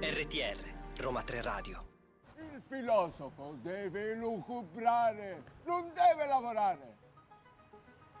RTR, 0.00 0.56
Roma 0.96 1.20
3 1.20 1.42
Radio. 1.42 1.84
Il 2.38 2.62
filosofo 2.66 3.58
deve 3.60 4.14
lucubrare, 4.14 5.42
non 5.64 5.92
deve 5.92 6.26
lavorare. 6.26 6.96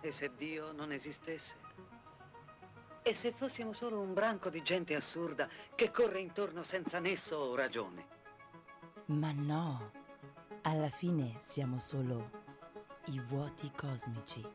E 0.02 0.12
se 0.12 0.32
Dio 0.36 0.72
non 0.72 0.92
esistesse? 0.92 1.54
E 3.02 3.14
se 3.14 3.32
fossimo 3.32 3.72
solo 3.72 4.00
un 4.00 4.12
branco 4.12 4.50
di 4.50 4.62
gente 4.62 4.94
assurda 4.94 5.48
che 5.74 5.90
corre 5.90 6.20
intorno 6.20 6.62
senza 6.62 6.98
nesso 6.98 7.36
o 7.36 7.54
ragione? 7.54 8.06
Ma 9.06 9.32
no, 9.32 9.92
alla 10.60 10.90
fine 10.90 11.38
siamo 11.40 11.78
solo 11.78 12.42
i 13.06 13.18
vuoti 13.18 13.72
cosmici. 13.74 14.46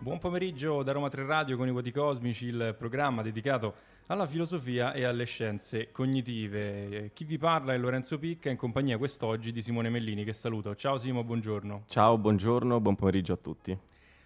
Buon 0.00 0.20
pomeriggio 0.20 0.84
da 0.84 0.92
Roma 0.92 1.08
3 1.08 1.26
Radio 1.26 1.56
con 1.56 1.66
i 1.66 1.72
Vuoti 1.72 1.90
Cosmici, 1.90 2.46
il 2.46 2.76
programma 2.78 3.20
dedicato 3.20 3.74
alla 4.06 4.28
filosofia 4.28 4.92
e 4.92 5.02
alle 5.02 5.24
scienze 5.24 5.90
cognitive. 5.90 7.10
Chi 7.12 7.24
vi 7.24 7.36
parla 7.36 7.74
è 7.74 7.78
Lorenzo 7.78 8.16
Picca 8.16 8.48
in 8.48 8.56
compagnia 8.56 8.96
quest'oggi 8.96 9.50
di 9.50 9.60
Simone 9.60 9.90
Mellini 9.90 10.22
che 10.22 10.32
saluto. 10.32 10.76
Ciao 10.76 10.98
Simo, 10.98 11.24
buongiorno. 11.24 11.82
Ciao, 11.88 12.16
buongiorno, 12.16 12.80
buon 12.80 12.94
pomeriggio 12.94 13.32
a 13.32 13.38
tutti. 13.38 13.76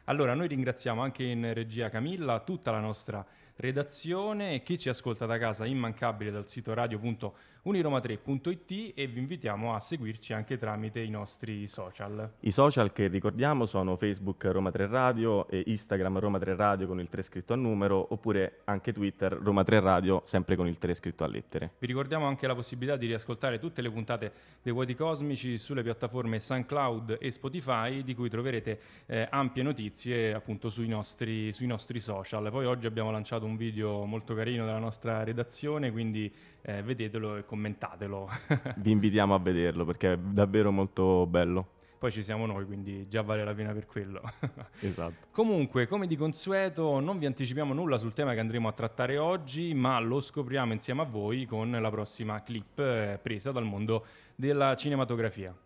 Allora, 0.04 0.34
noi 0.34 0.48
ringraziamo 0.48 1.00
anche 1.00 1.24
in 1.24 1.54
regia 1.54 1.88
Camilla, 1.88 2.40
tutta 2.40 2.70
la 2.70 2.80
nostra 2.80 3.24
redazione 3.56 4.54
e 4.54 4.62
chi 4.62 4.78
ci 4.78 4.88
ascolta 4.88 5.26
da 5.26 5.36
casa 5.38 5.66
immancabile 5.66 6.30
dal 6.30 6.48
sito 6.48 6.72
radio.uniroma3.it 6.74 8.92
e 8.94 9.06
vi 9.06 9.20
invitiamo 9.20 9.74
a 9.74 9.80
seguirci 9.80 10.32
anche 10.32 10.56
tramite 10.58 11.00
i 11.00 11.10
nostri 11.10 11.68
social. 11.68 12.32
I 12.40 12.50
social 12.50 12.92
che 12.92 13.08
ricordiamo 13.08 13.66
sono 13.66 13.96
Facebook 13.96 14.44
Roma 14.46 14.70
3 14.70 14.86
Radio 14.86 15.46
e 15.48 15.64
Instagram 15.66 16.18
Roma 16.18 16.38
3 16.38 16.56
Radio 16.56 16.86
con 16.86 16.98
il 16.98 17.08
3 17.08 17.22
scritto 17.22 17.52
a 17.52 17.56
numero 17.56 18.06
oppure 18.10 18.60
anche 18.64 18.92
Twitter 18.92 19.32
Roma 19.32 19.64
3 19.64 19.80
Radio 19.80 20.22
sempre 20.24 20.56
con 20.56 20.66
il 20.66 20.78
3 20.78 20.94
scritto 20.94 21.24
a 21.24 21.28
lettere. 21.28 21.72
Vi 21.78 21.86
ricordiamo 21.86 22.24
anche 22.26 22.46
la 22.46 22.54
possibilità 22.54 22.96
di 22.96 23.06
riascoltare 23.06 23.58
tutte 23.58 23.82
le 23.82 23.90
puntate 23.90 24.32
dei 24.62 24.72
Vuoti 24.72 24.94
Cosmici 24.94 25.58
sulle 25.58 25.82
piattaforme 25.82 26.40
SoundCloud 26.40 27.18
e 27.20 27.30
Spotify 27.30 28.02
di 28.02 28.14
cui 28.14 28.30
troverete 28.30 28.80
eh, 29.06 29.26
ampie 29.30 29.62
notizie 29.62 30.34
appunto 30.34 30.70
sui 30.70 30.88
nostri, 30.88 31.52
sui 31.52 31.66
nostri 31.66 32.00
social. 32.00 32.50
Poi 32.50 32.64
oggi 32.66 32.86
abbiamo 32.86 33.10
lanciato 33.10 33.41
un 33.46 33.56
video 33.56 34.04
molto 34.04 34.34
carino 34.34 34.64
della 34.64 34.78
nostra 34.78 35.22
redazione, 35.24 35.90
quindi 35.90 36.32
eh, 36.62 36.82
vedetelo 36.82 37.36
e 37.36 37.44
commentatelo. 37.44 38.28
Vi 38.76 38.90
invitiamo 38.90 39.34
a 39.34 39.38
vederlo 39.38 39.84
perché 39.84 40.12
è 40.12 40.18
davvero 40.18 40.70
molto 40.70 41.26
bello. 41.26 41.80
Poi 42.02 42.10
ci 42.10 42.24
siamo 42.24 42.46
noi, 42.46 42.66
quindi 42.66 43.06
già 43.06 43.22
vale 43.22 43.44
la 43.44 43.54
pena 43.54 43.72
per 43.72 43.86
quello. 43.86 44.20
esatto. 44.80 45.28
Comunque, 45.30 45.86
come 45.86 46.08
di 46.08 46.16
consueto, 46.16 46.98
non 46.98 47.16
vi 47.16 47.26
anticipiamo 47.26 47.72
nulla 47.72 47.96
sul 47.96 48.12
tema 48.12 48.34
che 48.34 48.40
andremo 48.40 48.66
a 48.66 48.72
trattare 48.72 49.18
oggi, 49.18 49.72
ma 49.72 50.00
lo 50.00 50.18
scopriamo 50.18 50.72
insieme 50.72 51.02
a 51.02 51.04
voi 51.04 51.46
con 51.46 51.70
la 51.70 51.90
prossima 51.90 52.42
clip 52.42 52.80
eh, 52.80 53.20
presa 53.22 53.52
dal 53.52 53.62
mondo 53.62 54.04
della 54.34 54.74
cinematografia. 54.74 55.56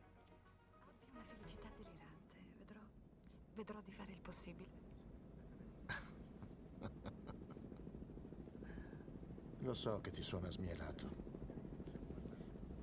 Una 1.11 1.23
felicità 1.27 1.69
delirante. 1.75 2.37
Vedrò, 2.59 2.81
vedrò 3.55 3.81
di 3.83 3.93
fare 3.93 4.11
il 4.11 4.19
possibile. 4.21 4.77
Lo 9.67 9.75
so 9.75 10.01
che 10.01 10.13
ti 10.13 10.23
suona 10.23 10.49
smielato. 10.49 11.11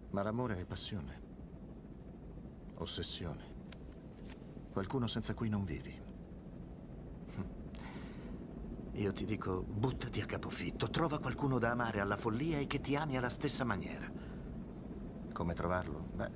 Ma 0.10 0.22
l'amore 0.22 0.60
è 0.60 0.66
passione. 0.66 1.22
Ossessione. 2.76 3.54
Qualcuno 4.70 5.08
senza 5.08 5.34
cui 5.34 5.48
non 5.48 5.64
vivi. 5.64 5.98
Io 9.00 9.14
ti 9.14 9.24
dico, 9.24 9.62
buttati 9.62 10.20
a 10.20 10.26
capofitto, 10.26 10.90
trova 10.90 11.20
qualcuno 11.20 11.58
da 11.58 11.72
amare 11.72 12.02
alla 12.02 12.18
follia 12.18 12.60
e 12.60 12.68
che 12.68 12.82
ti 12.82 12.98
ami 12.98 13.16
alla 13.16 13.30
stessa 13.30 13.64
maniera. 13.64 14.12
Come 15.32 15.54
trovarlo? 15.54 16.10
Beh, 16.14 16.32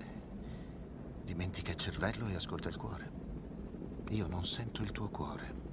dimentica 1.26 1.72
il 1.72 1.78
cervello 1.78 2.26
e 2.28 2.36
ascolta 2.36 2.70
il 2.70 2.78
cuore. 2.78 3.12
Io 4.12 4.28
non 4.28 4.46
sento 4.46 4.82
il 4.82 4.94
tuo 4.94 5.10
cuore. 5.10 5.67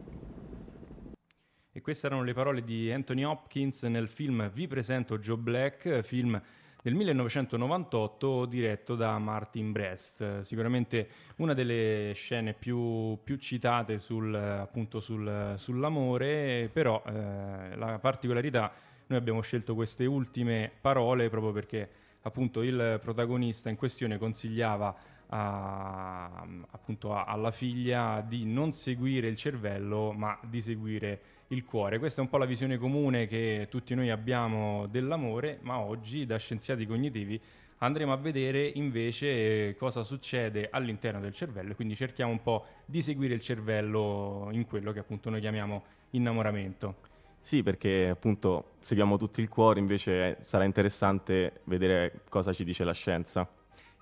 E 1.77 1.81
queste 1.81 2.07
erano 2.07 2.23
le 2.23 2.35
parole 2.35 2.63
di 2.63 2.93
Anthony 2.93 3.25
Hopkins 3.25 3.83
nel 3.83 4.07
film 4.07 4.49
Vi 4.53 4.69
presento 4.69 5.19
Joe 5.19 5.37
Black, 5.37 6.03
film 6.03 6.41
del 6.81 6.95
1998 6.95 8.45
diretto 8.45 8.95
da 8.95 9.19
Martin 9.19 9.73
Brest. 9.73 10.43
Sicuramente 10.43 11.09
una 11.39 11.53
delle 11.53 12.13
scene 12.15 12.53
più, 12.53 13.19
più 13.25 13.35
citate 13.39 13.99
sul, 13.99 14.33
appunto 14.33 15.01
sul, 15.01 15.55
sull'amore, 15.57 16.71
però 16.73 17.03
eh, 17.05 17.75
la 17.75 17.99
particolarità, 17.99 18.73
noi 19.09 19.19
abbiamo 19.19 19.41
scelto 19.41 19.75
queste 19.75 20.07
ultime 20.07 20.71
parole 20.81 21.29
proprio 21.29 21.51
perché 21.51 21.91
appunto 22.21 22.63
il 22.63 23.01
protagonista 23.03 23.69
in 23.69 23.75
questione 23.75 24.17
consigliava 24.17 24.95
a, 25.37 26.47
appunto 26.71 27.13
a, 27.13 27.25
alla 27.25 27.51
figlia 27.51 28.25
di 28.27 28.45
non 28.45 28.73
seguire 28.73 29.27
il 29.27 29.37
cervello 29.37 30.13
ma 30.13 30.39
di 30.43 30.61
seguire 30.61 31.21
il 31.49 31.65
cuore. 31.65 31.99
Questa 31.99 32.21
è 32.21 32.25
un 32.25 32.31
po' 32.31 32.39
la 32.39 32.45
visione 32.45 32.79
comune 32.79 33.27
che 33.27 33.67
tutti 33.69 33.95
noi 33.95 34.11
abbiamo 34.11 34.87
dell'amore, 34.87 35.59
ma 35.63 35.79
oggi 35.79 36.25
da 36.25 36.37
scienziati 36.37 36.87
cognitivi 36.87 37.41
andremo 37.79 38.13
a 38.13 38.17
vedere 38.17 38.71
invece 38.75 39.75
cosa 39.77 40.05
succede 40.05 40.69
all'interno 40.71 41.21
del 41.21 41.35
cervello 41.35 41.73
e 41.73 41.75
quindi 41.75 41.97
cerchiamo 41.97 42.31
un 42.31 42.41
po' 42.41 42.67
di 42.87 43.03
seguire 43.03 43.35
il 43.35 43.41
cervello 43.41 44.49
in 44.53 44.65
quello 44.67 44.93
che 44.93 45.01
appunto 45.01 45.31
noi 45.31 45.41
chiamiamo 45.41 45.83
innamoramento. 46.11 47.13
Sì, 47.41 47.63
perché 47.63 48.09
appunto 48.09 48.77
seguiamo 48.79 49.19
tutti 49.19 49.43
il 49.43 49.49
cuore, 49.49 49.81
invece 49.81 50.39
sarà 50.43 50.65
interessante 50.65 51.61
vedere 51.65 52.23
cosa 52.31 52.55
ci 52.55 52.65
dice 52.65 52.85
la 52.85 52.95
scienza. 52.95 53.47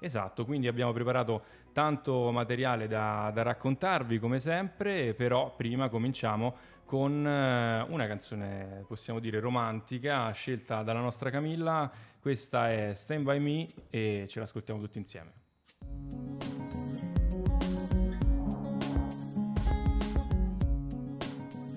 Esatto, 0.02 0.44
quindi 0.44 0.66
abbiamo 0.66 0.92
preparato 0.92 1.44
tanto 1.72 2.32
materiale 2.32 2.88
da, 2.88 3.30
da, 3.32 3.42
raccontarvi 3.42 4.18
come 4.18 4.40
sempre, 4.40 5.14
però 5.14 5.54
prima 5.54 5.88
cominciamo 5.88 6.56
con 6.84 7.24
eh, 7.24 7.82
una 7.88 8.06
canzone, 8.08 8.84
possiamo 8.88 9.20
dire, 9.20 9.38
romantica, 9.38 10.28
scelta 10.32 10.82
dalla 10.82 10.98
nostra 10.98 11.30
Camilla. 11.30 11.88
Questa 12.20 12.68
è 12.72 12.92
Stand 12.94 13.22
By 13.22 13.38
Me 13.38 13.68
e 13.90 14.26
ce 14.28 14.40
l'ascoltiamo 14.40 14.80
tutti 14.80 14.98
insieme. 14.98 15.32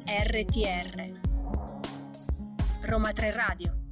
RTR 0.07 1.19
Roma 2.81 3.11
3 3.11 3.31
Radio 3.31 3.84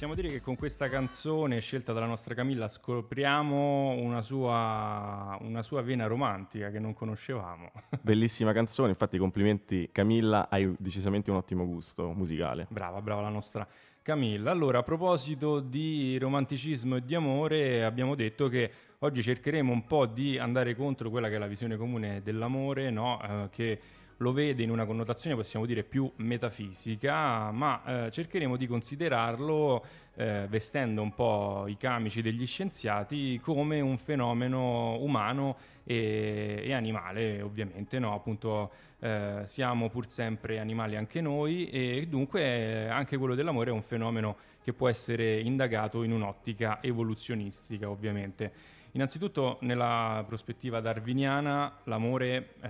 Possiamo 0.00 0.18
dire 0.18 0.34
che 0.34 0.40
con 0.42 0.56
questa 0.56 0.88
canzone 0.88 1.60
scelta 1.60 1.92
dalla 1.92 2.06
nostra 2.06 2.34
Camilla 2.34 2.68
scopriamo 2.68 3.90
una 3.90 4.22
sua, 4.22 5.36
una 5.42 5.60
sua 5.60 5.82
vena 5.82 6.06
romantica 6.06 6.70
che 6.70 6.78
non 6.78 6.94
conoscevamo. 6.94 7.70
Bellissima 8.00 8.54
canzone, 8.54 8.88
infatti 8.88 9.18
complimenti 9.18 9.90
Camilla, 9.92 10.48
hai 10.48 10.74
decisamente 10.78 11.30
un 11.30 11.36
ottimo 11.36 11.66
gusto 11.66 12.12
musicale. 12.12 12.66
Brava, 12.70 13.02
brava 13.02 13.20
la 13.20 13.28
nostra 13.28 13.68
Camilla. 14.00 14.50
Allora, 14.50 14.78
a 14.78 14.82
proposito 14.82 15.60
di 15.60 16.16
romanticismo 16.16 16.96
e 16.96 17.04
di 17.04 17.14
amore, 17.14 17.84
abbiamo 17.84 18.14
detto 18.14 18.48
che 18.48 18.72
oggi 19.00 19.22
cercheremo 19.22 19.70
un 19.70 19.86
po' 19.86 20.06
di 20.06 20.38
andare 20.38 20.74
contro 20.74 21.10
quella 21.10 21.28
che 21.28 21.34
è 21.34 21.38
la 21.38 21.46
visione 21.46 21.76
comune 21.76 22.22
dell'amore, 22.22 22.88
no? 22.88 23.20
eh, 23.22 23.48
che 23.50 23.80
lo 24.20 24.32
vede 24.32 24.62
in 24.62 24.70
una 24.70 24.84
connotazione 24.84 25.34
possiamo 25.34 25.64
dire 25.66 25.82
più 25.82 26.10
metafisica, 26.16 27.50
ma 27.50 28.06
eh, 28.06 28.10
cercheremo 28.10 28.56
di 28.56 28.66
considerarlo, 28.66 29.84
eh, 30.16 30.46
vestendo 30.48 31.00
un 31.00 31.14
po' 31.14 31.64
i 31.66 31.76
camici 31.78 32.20
degli 32.20 32.46
scienziati, 32.46 33.40
come 33.42 33.80
un 33.80 33.96
fenomeno 33.96 34.98
umano 35.00 35.56
e, 35.84 36.60
e 36.64 36.72
animale, 36.74 37.40
ovviamente, 37.40 37.98
no? 37.98 38.14
appunto 38.14 38.70
eh, 39.00 39.42
siamo 39.46 39.88
pur 39.88 40.06
sempre 40.06 40.58
animali 40.58 40.96
anche 40.96 41.22
noi 41.22 41.70
e 41.70 42.06
dunque 42.06 42.90
anche 42.90 43.16
quello 43.16 43.34
dell'amore 43.34 43.70
è 43.70 43.72
un 43.72 43.82
fenomeno 43.82 44.36
che 44.62 44.74
può 44.74 44.90
essere 44.90 45.40
indagato 45.40 46.02
in 46.02 46.12
un'ottica 46.12 46.82
evoluzionistica, 46.82 47.88
ovviamente. 47.88 48.78
Innanzitutto 48.92 49.58
nella 49.60 50.24
prospettiva 50.26 50.80
darwiniana 50.80 51.78
l'amore, 51.84 52.54
eh, 52.60 52.68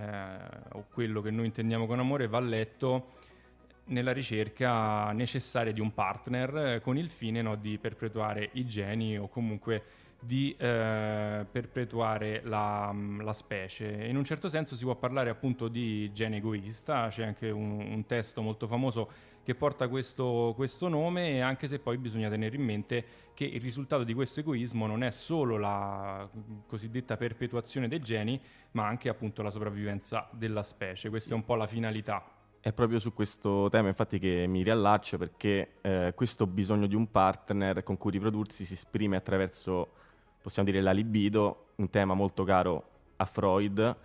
o 0.73 0.85
quello 0.91 1.21
che 1.21 1.31
noi 1.31 1.45
intendiamo 1.45 1.87
con 1.87 1.99
amore, 1.99 2.27
va 2.27 2.39
letto 2.39 3.13
nella 3.85 4.13
ricerca 4.13 5.11
necessaria 5.13 5.73
di 5.73 5.79
un 5.79 5.93
partner 5.93 6.57
eh, 6.57 6.81
con 6.81 6.97
il 6.97 7.09
fine 7.09 7.41
no, 7.41 7.55
di 7.55 7.77
perpetuare 7.79 8.49
i 8.53 8.65
geni 8.65 9.17
o 9.17 9.27
comunque 9.29 9.83
di 10.23 10.55
eh, 10.57 11.45
perpetuare 11.51 12.41
la, 12.43 12.95
la, 13.19 13.33
specie. 13.33 14.05
In 14.05 14.17
un 14.17 14.23
certo 14.23 14.49
senso 14.49 14.75
si 14.75 14.83
può 14.83 14.95
parlare 14.95 15.29
appunto 15.29 15.67
di 15.67 16.11
gene 16.13 16.37
egoista, 16.37 17.07
c'è 17.09 17.25
anche 17.25 17.49
un, 17.49 17.79
un 17.79 18.05
testo 18.05 18.41
molto 18.41 18.67
famoso 18.67 19.09
che 19.43 19.55
porta 19.55 19.87
questo, 19.87 20.53
questo, 20.55 20.87
nome, 20.87 21.41
anche 21.41 21.67
se 21.67 21.79
poi 21.79 21.97
bisogna 21.97 22.29
tenere 22.29 22.55
in 22.55 22.63
mente 22.63 23.05
che 23.33 23.45
il 23.45 23.59
risultato 23.59 24.03
di 24.03 24.13
questo 24.13 24.41
egoismo 24.41 24.85
non 24.85 25.03
è 25.03 25.09
solo 25.09 25.57
la 25.57 26.29
cosiddetta 26.67 27.17
perpetuazione 27.17 27.87
dei 27.87 27.99
geni, 27.99 28.39
ma 28.71 28.85
anche 28.85 29.09
appunto 29.09 29.41
la 29.41 29.49
sopravvivenza 29.49 30.29
della 30.31 30.63
specie. 30.63 31.09
Questa 31.09 31.29
sì. 31.29 31.33
è 31.33 31.37
un 31.37 31.43
po' 31.43 31.55
la 31.55 31.67
finalità. 31.67 32.23
è 32.59 32.71
proprio 32.71 32.99
su 32.99 33.13
questo 33.13 33.67
tema 33.69 33.87
infatti 33.87 34.19
che 34.19 34.45
mi 34.47 34.61
riallaccio 34.61 35.17
perché 35.17 35.77
eh, 35.81 36.13
questo 36.15 36.45
bisogno 36.45 36.85
di 36.85 36.93
un 36.93 37.09
partner 37.09 37.81
con 37.81 37.97
cui 37.97 38.11
riprodursi 38.11 38.65
si 38.65 38.73
esprime 38.73 39.15
attraverso, 39.15 39.93
possiamo 40.41 40.69
dire, 40.69 40.81
la 40.81 40.91
libido, 40.91 41.67
un 41.75 41.89
tema 41.89 42.13
molto 42.13 42.43
caro 42.43 42.89
a 43.17 43.25
Freud 43.25 43.95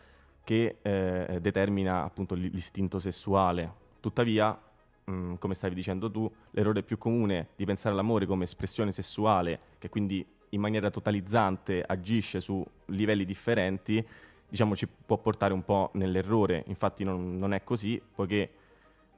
che 0.45 0.77
eh, 0.83 1.39
determina 1.41 2.05
appunto 2.05 2.35
l'istinto 2.35 2.99
sessuale. 2.99 3.85
Tuttavia, 4.01 4.57
mh, 5.05 5.13
mm, 5.13 5.35
come 5.37 5.55
stavi 5.55 5.75
dicendo 5.75 6.11
tu, 6.11 6.31
l'errore 6.51 6.83
più 6.83 6.99
comune 6.99 7.49
di 7.57 7.65
pensare 7.65 7.95
all'amore 7.95 8.27
come 8.27 8.45
espressione 8.45 8.93
sessuale, 8.93 9.59
che 9.79 9.89
quindi 9.89 10.25
in 10.51 10.61
maniera 10.61 10.91
totalizzante 10.91 11.83
agisce 11.85 12.41
su 12.41 12.65
livelli 12.87 13.25
differenti, 13.25 14.07
diciamo, 14.49 14.77
ci 14.77 14.87
può 14.87 15.19
portare 15.19 15.53
un 15.53 15.65
po' 15.65 15.91
nell'errore. 15.95 16.63
Infatti 16.69 17.03
non, 17.03 17.39
non 17.39 17.53
è 17.53 17.65
così, 17.65 18.01
poiché 18.15 18.51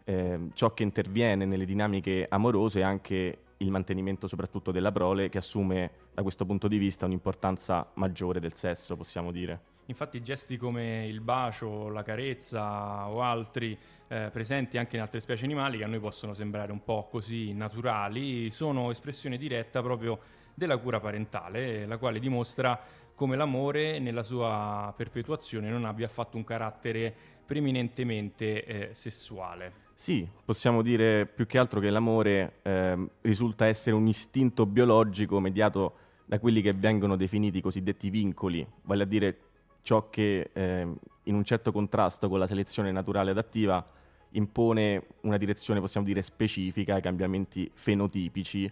eh, 0.08 0.38
ciò 0.54 0.72
che 0.72 0.84
interviene 0.84 1.44
nelle 1.44 1.66
dinamiche 1.66 2.26
amorose 2.30 2.80
è 2.80 2.82
anche 2.82 3.38
il 3.58 3.70
mantenimento 3.70 4.26
soprattutto 4.26 4.70
della 4.70 4.90
prole, 4.90 5.28
che 5.28 5.36
assume 5.36 5.90
da 6.14 6.22
questo 6.22 6.46
punto 6.46 6.66
di 6.66 6.78
vista 6.78 7.04
un'importanza 7.04 7.90
maggiore 7.94 8.40
del 8.40 8.54
sesso, 8.54 8.96
possiamo 8.96 9.30
dire. 9.30 9.76
Infatti 9.86 10.22
gesti 10.22 10.56
come 10.56 11.06
il 11.06 11.20
bacio, 11.20 11.90
la 11.90 12.02
carezza 12.02 13.08
o 13.08 13.20
altri 13.20 13.76
eh, 14.08 14.30
presenti 14.32 14.78
anche 14.78 14.96
in 14.96 15.02
altre 15.02 15.20
specie 15.20 15.44
animali 15.44 15.76
che 15.76 15.84
a 15.84 15.88
noi 15.88 16.00
possono 16.00 16.32
sembrare 16.32 16.72
un 16.72 16.82
po' 16.82 17.06
così 17.10 17.52
naturali, 17.52 18.48
sono 18.48 18.90
espressione 18.90 19.36
diretta 19.36 19.82
proprio 19.82 20.18
della 20.54 20.78
cura 20.78 21.00
parentale, 21.00 21.84
la 21.84 21.98
quale 21.98 22.18
dimostra 22.18 22.80
come 23.14 23.36
l'amore 23.36 23.98
nella 23.98 24.22
sua 24.22 24.92
perpetuazione 24.96 25.68
non 25.68 25.84
abbia 25.84 26.06
affatto 26.06 26.38
un 26.38 26.44
carattere 26.44 27.14
preminentemente 27.44 28.64
eh, 28.64 28.94
sessuale. 28.94 29.87
Sì, 30.00 30.28
possiamo 30.44 30.80
dire 30.80 31.26
più 31.26 31.44
che 31.44 31.58
altro 31.58 31.80
che 31.80 31.90
l'amore 31.90 32.60
eh, 32.62 33.08
risulta 33.22 33.66
essere 33.66 33.96
un 33.96 34.06
istinto 34.06 34.64
biologico 34.64 35.40
mediato 35.40 35.94
da 36.24 36.38
quelli 36.38 36.62
che 36.62 36.72
vengono 36.72 37.16
definiti 37.16 37.58
i 37.58 37.60
cosiddetti 37.60 38.08
vincoli, 38.08 38.64
vale 38.82 39.02
a 39.02 39.06
dire 39.06 39.38
ciò 39.82 40.08
che 40.08 40.50
eh, 40.52 40.86
in 41.24 41.34
un 41.34 41.42
certo 41.42 41.72
contrasto 41.72 42.28
con 42.28 42.38
la 42.38 42.46
selezione 42.46 42.92
naturale 42.92 43.32
adattiva 43.32 43.84
impone 44.30 45.04
una 45.22 45.36
direzione, 45.36 45.80
possiamo 45.80 46.06
dire, 46.06 46.22
specifica 46.22 46.94
ai 46.94 47.02
cambiamenti 47.02 47.68
fenotipici 47.74 48.70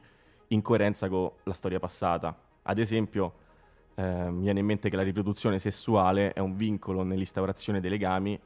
in 0.48 0.62
coerenza 0.62 1.08
con 1.08 1.28
la 1.42 1.52
storia 1.54 1.80
passata. 1.80 2.38
Ad 2.62 2.78
esempio, 2.78 3.32
eh, 3.96 4.30
mi 4.30 4.42
viene 4.42 4.60
in 4.60 4.66
mente 4.66 4.88
che 4.88 4.94
la 4.94 5.02
riproduzione 5.02 5.58
sessuale 5.58 6.32
è 6.34 6.38
un 6.38 6.54
vincolo 6.54 7.02
nell'instaurazione 7.02 7.80
dei 7.80 7.90
legami, 7.90 8.38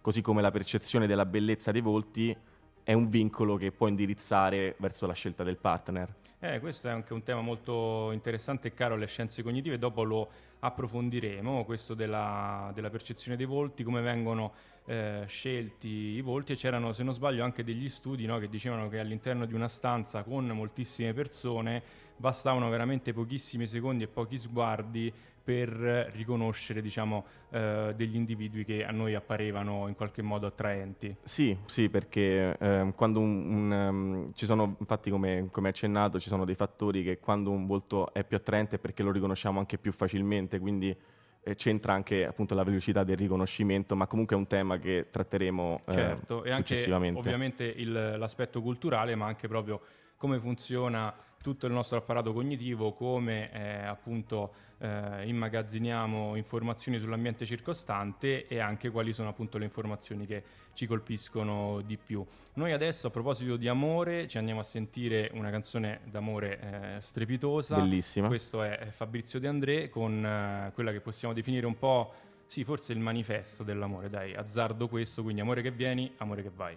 così 0.00 0.20
come 0.20 0.42
la 0.42 0.50
percezione 0.50 1.06
della 1.06 1.26
bellezza 1.26 1.70
dei 1.72 1.80
volti 1.80 2.36
è 2.82 2.92
un 2.94 3.08
vincolo 3.08 3.56
che 3.56 3.70
può 3.70 3.86
indirizzare 3.86 4.74
verso 4.78 5.06
la 5.06 5.12
scelta 5.12 5.44
del 5.44 5.58
partner. 5.58 6.14
Eh, 6.40 6.60
questo 6.60 6.88
è 6.88 6.90
anche 6.90 7.12
un 7.12 7.22
tema 7.22 7.40
molto 7.40 8.10
interessante 8.12 8.68
e 8.68 8.74
caro 8.74 8.94
alle 8.94 9.06
scienze 9.06 9.42
cognitive, 9.42 9.76
dopo 9.76 10.04
lo 10.04 10.30
approfondiremo, 10.60 11.64
questo 11.64 11.94
della, 11.94 12.70
della 12.74 12.90
percezione 12.90 13.36
dei 13.36 13.46
volti, 13.46 13.82
come 13.82 14.00
vengono 14.00 14.52
eh, 14.86 15.24
scelti 15.26 15.88
i 15.88 16.20
volti 16.20 16.52
e 16.52 16.56
c'erano, 16.56 16.92
se 16.92 17.02
non 17.02 17.12
sbaglio, 17.12 17.44
anche 17.44 17.64
degli 17.64 17.88
studi 17.88 18.24
no, 18.24 18.38
che 18.38 18.48
dicevano 18.48 18.88
che 18.88 19.00
all'interno 19.00 19.46
di 19.46 19.52
una 19.52 19.68
stanza 19.68 20.22
con 20.22 20.46
moltissime 20.46 21.12
persone 21.12 21.82
bastavano 22.16 22.68
veramente 22.68 23.12
pochissimi 23.12 23.66
secondi 23.66 24.04
e 24.04 24.08
pochi 24.08 24.38
sguardi 24.38 25.12
per 25.48 26.10
riconoscere 26.12 26.82
diciamo, 26.82 27.24
eh, 27.48 27.94
degli 27.96 28.16
individui 28.16 28.66
che 28.66 28.84
a 28.84 28.90
noi 28.90 29.14
apparevano 29.14 29.88
in 29.88 29.94
qualche 29.94 30.20
modo 30.20 30.46
attraenti. 30.46 31.16
Sì, 31.22 31.56
sì, 31.64 31.88
perché 31.88 32.54
eh, 32.58 32.92
quando 32.94 33.20
un, 33.20 33.46
un, 33.46 33.70
um, 33.70 34.32
ci 34.34 34.44
sono, 34.44 34.76
infatti 34.78 35.08
come, 35.08 35.48
come 35.50 35.70
accennato, 35.70 36.20
ci 36.20 36.28
sono 36.28 36.44
dei 36.44 36.54
fattori 36.54 37.02
che 37.02 37.18
quando 37.18 37.48
un 37.48 37.64
volto 37.64 38.12
è 38.12 38.24
più 38.24 38.36
attraente 38.36 38.76
è 38.76 38.78
perché 38.78 39.02
lo 39.02 39.10
riconosciamo 39.10 39.58
anche 39.58 39.78
più 39.78 39.90
facilmente, 39.90 40.58
quindi 40.58 40.94
eh, 41.40 41.54
c'entra 41.54 41.94
anche 41.94 42.26
appunto 42.26 42.54
la 42.54 42.62
velocità 42.62 43.02
del 43.02 43.16
riconoscimento, 43.16 43.96
ma 43.96 44.06
comunque 44.06 44.36
è 44.36 44.38
un 44.38 44.48
tema 44.48 44.76
che 44.76 45.06
tratteremo 45.10 45.80
eh, 45.86 45.92
certo, 45.94 46.44
e 46.44 46.50
anche 46.50 46.92
ovviamente 46.92 47.64
il, 47.64 47.90
l'aspetto 48.18 48.60
culturale, 48.60 49.14
ma 49.14 49.24
anche 49.24 49.48
proprio 49.48 49.80
come 50.18 50.38
funziona 50.38 51.14
tutto 51.42 51.66
il 51.66 51.72
nostro 51.72 51.98
apparato 51.98 52.32
cognitivo, 52.32 52.92
come 52.92 53.52
eh, 53.52 53.84
appunto 53.84 54.52
eh, 54.78 55.26
immagazziniamo 55.26 56.36
informazioni 56.36 56.98
sull'ambiente 56.98 57.46
circostante 57.46 58.46
e 58.46 58.58
anche 58.58 58.90
quali 58.90 59.12
sono 59.12 59.28
appunto 59.28 59.58
le 59.58 59.64
informazioni 59.64 60.26
che 60.26 60.42
ci 60.72 60.86
colpiscono 60.86 61.80
di 61.84 61.96
più. 61.96 62.24
Noi 62.54 62.72
adesso 62.72 63.08
a 63.08 63.10
proposito 63.10 63.56
di 63.56 63.68
amore 63.68 64.26
ci 64.28 64.38
andiamo 64.38 64.60
a 64.60 64.64
sentire 64.64 65.30
una 65.34 65.50
canzone 65.50 66.00
d'amore 66.04 66.96
eh, 66.96 67.00
strepitosa. 67.00 67.76
Bellissima. 67.76 68.28
Questo 68.28 68.62
è 68.62 68.88
Fabrizio 68.90 69.40
De 69.40 69.48
André 69.48 69.88
con 69.88 70.24
eh, 70.24 70.70
quella 70.74 70.92
che 70.92 71.00
possiamo 71.00 71.34
definire 71.34 71.66
un 71.66 71.78
po' 71.78 72.12
sì, 72.46 72.64
forse 72.64 72.92
il 72.94 72.98
manifesto 72.98 73.62
dell'amore, 73.62 74.08
dai, 74.08 74.34
azzardo 74.34 74.88
questo, 74.88 75.22
quindi 75.22 75.42
amore 75.42 75.60
che 75.60 75.70
vieni, 75.70 76.10
amore 76.16 76.42
che 76.42 76.50
vai. 76.54 76.76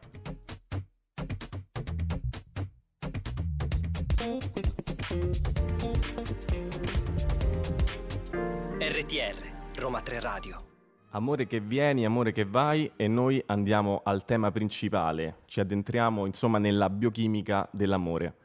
RTR, 8.78 9.80
Roma 9.80 10.02
3 10.02 10.20
Radio. 10.20 10.62
Amore 11.10 11.48
che 11.48 11.60
vieni, 11.60 12.06
amore 12.06 12.32
che 12.32 12.46
vai 12.46 12.92
e 12.96 13.08
noi 13.08 13.42
andiamo 13.48 14.02
al 14.04 14.24
tema 14.24 14.52
principale, 14.52 15.38
ci 15.46 15.60
addentriamo 15.60 16.28
insomma 16.28 16.60
nella 16.60 16.92
biochimica 16.92 17.68
dell'amore. 17.72 18.36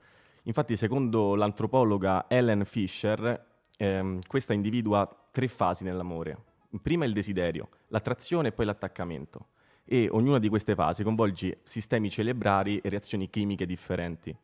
Infatti 0.45 0.77
secondo 0.77 1.35
l'antropologa 1.35 2.25
Ellen 2.27 2.65
Fisher 2.65 3.45
ehm, 3.77 4.21
questa 4.27 4.55
individua 4.55 5.07
tre 5.31 5.47
fasi 5.47 5.85
nell'amore. 5.85 6.39
Prima 6.81 7.05
il 7.05 7.13
desiderio, 7.13 7.69
l'attrazione 7.89 8.49
e 8.49 8.53
poi 8.53 8.65
l'attaccamento 8.65 9.49
e 9.85 10.09
ognuna 10.11 10.39
di 10.39 10.49
queste 10.49 10.75
fasi 10.75 11.03
coinvolge 11.03 11.59
sistemi 11.65 12.09
cerebrali 12.09 12.79
e 12.79 12.89
reazioni 12.89 13.29
chimiche 13.29 13.67
differenti. 13.67 14.35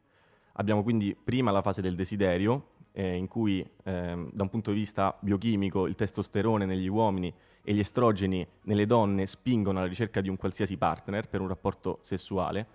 Abbiamo 0.55 0.83
quindi 0.83 1.17
prima 1.17 1.51
la 1.51 1.63
fase 1.63 1.81
del 1.81 1.95
desiderio, 1.95 2.71
eh, 2.93 3.17
in 3.17 3.27
cui 3.27 3.61
eh, 3.61 3.71
da 3.83 4.43
un 4.43 4.49
punto 4.49 4.71
di 4.71 4.79
vista 4.79 5.17
biochimico 5.21 5.87
il 5.87 5.95
testosterone 5.95 6.67
negli 6.67 6.89
uomini 6.89 7.33
e 7.65 7.73
gli 7.73 7.79
estrogeni 7.79 8.47
nelle 8.63 8.87
donne 8.87 9.27
spingono 9.27 9.79
alla 9.79 9.89
ricerca 9.89 10.21
di 10.21 10.29
un 10.29 10.37
qualsiasi 10.37 10.77
partner 10.77 11.29
per 11.29 11.41
un 11.41 11.49
rapporto 11.49 11.99
sessuale 12.03 12.67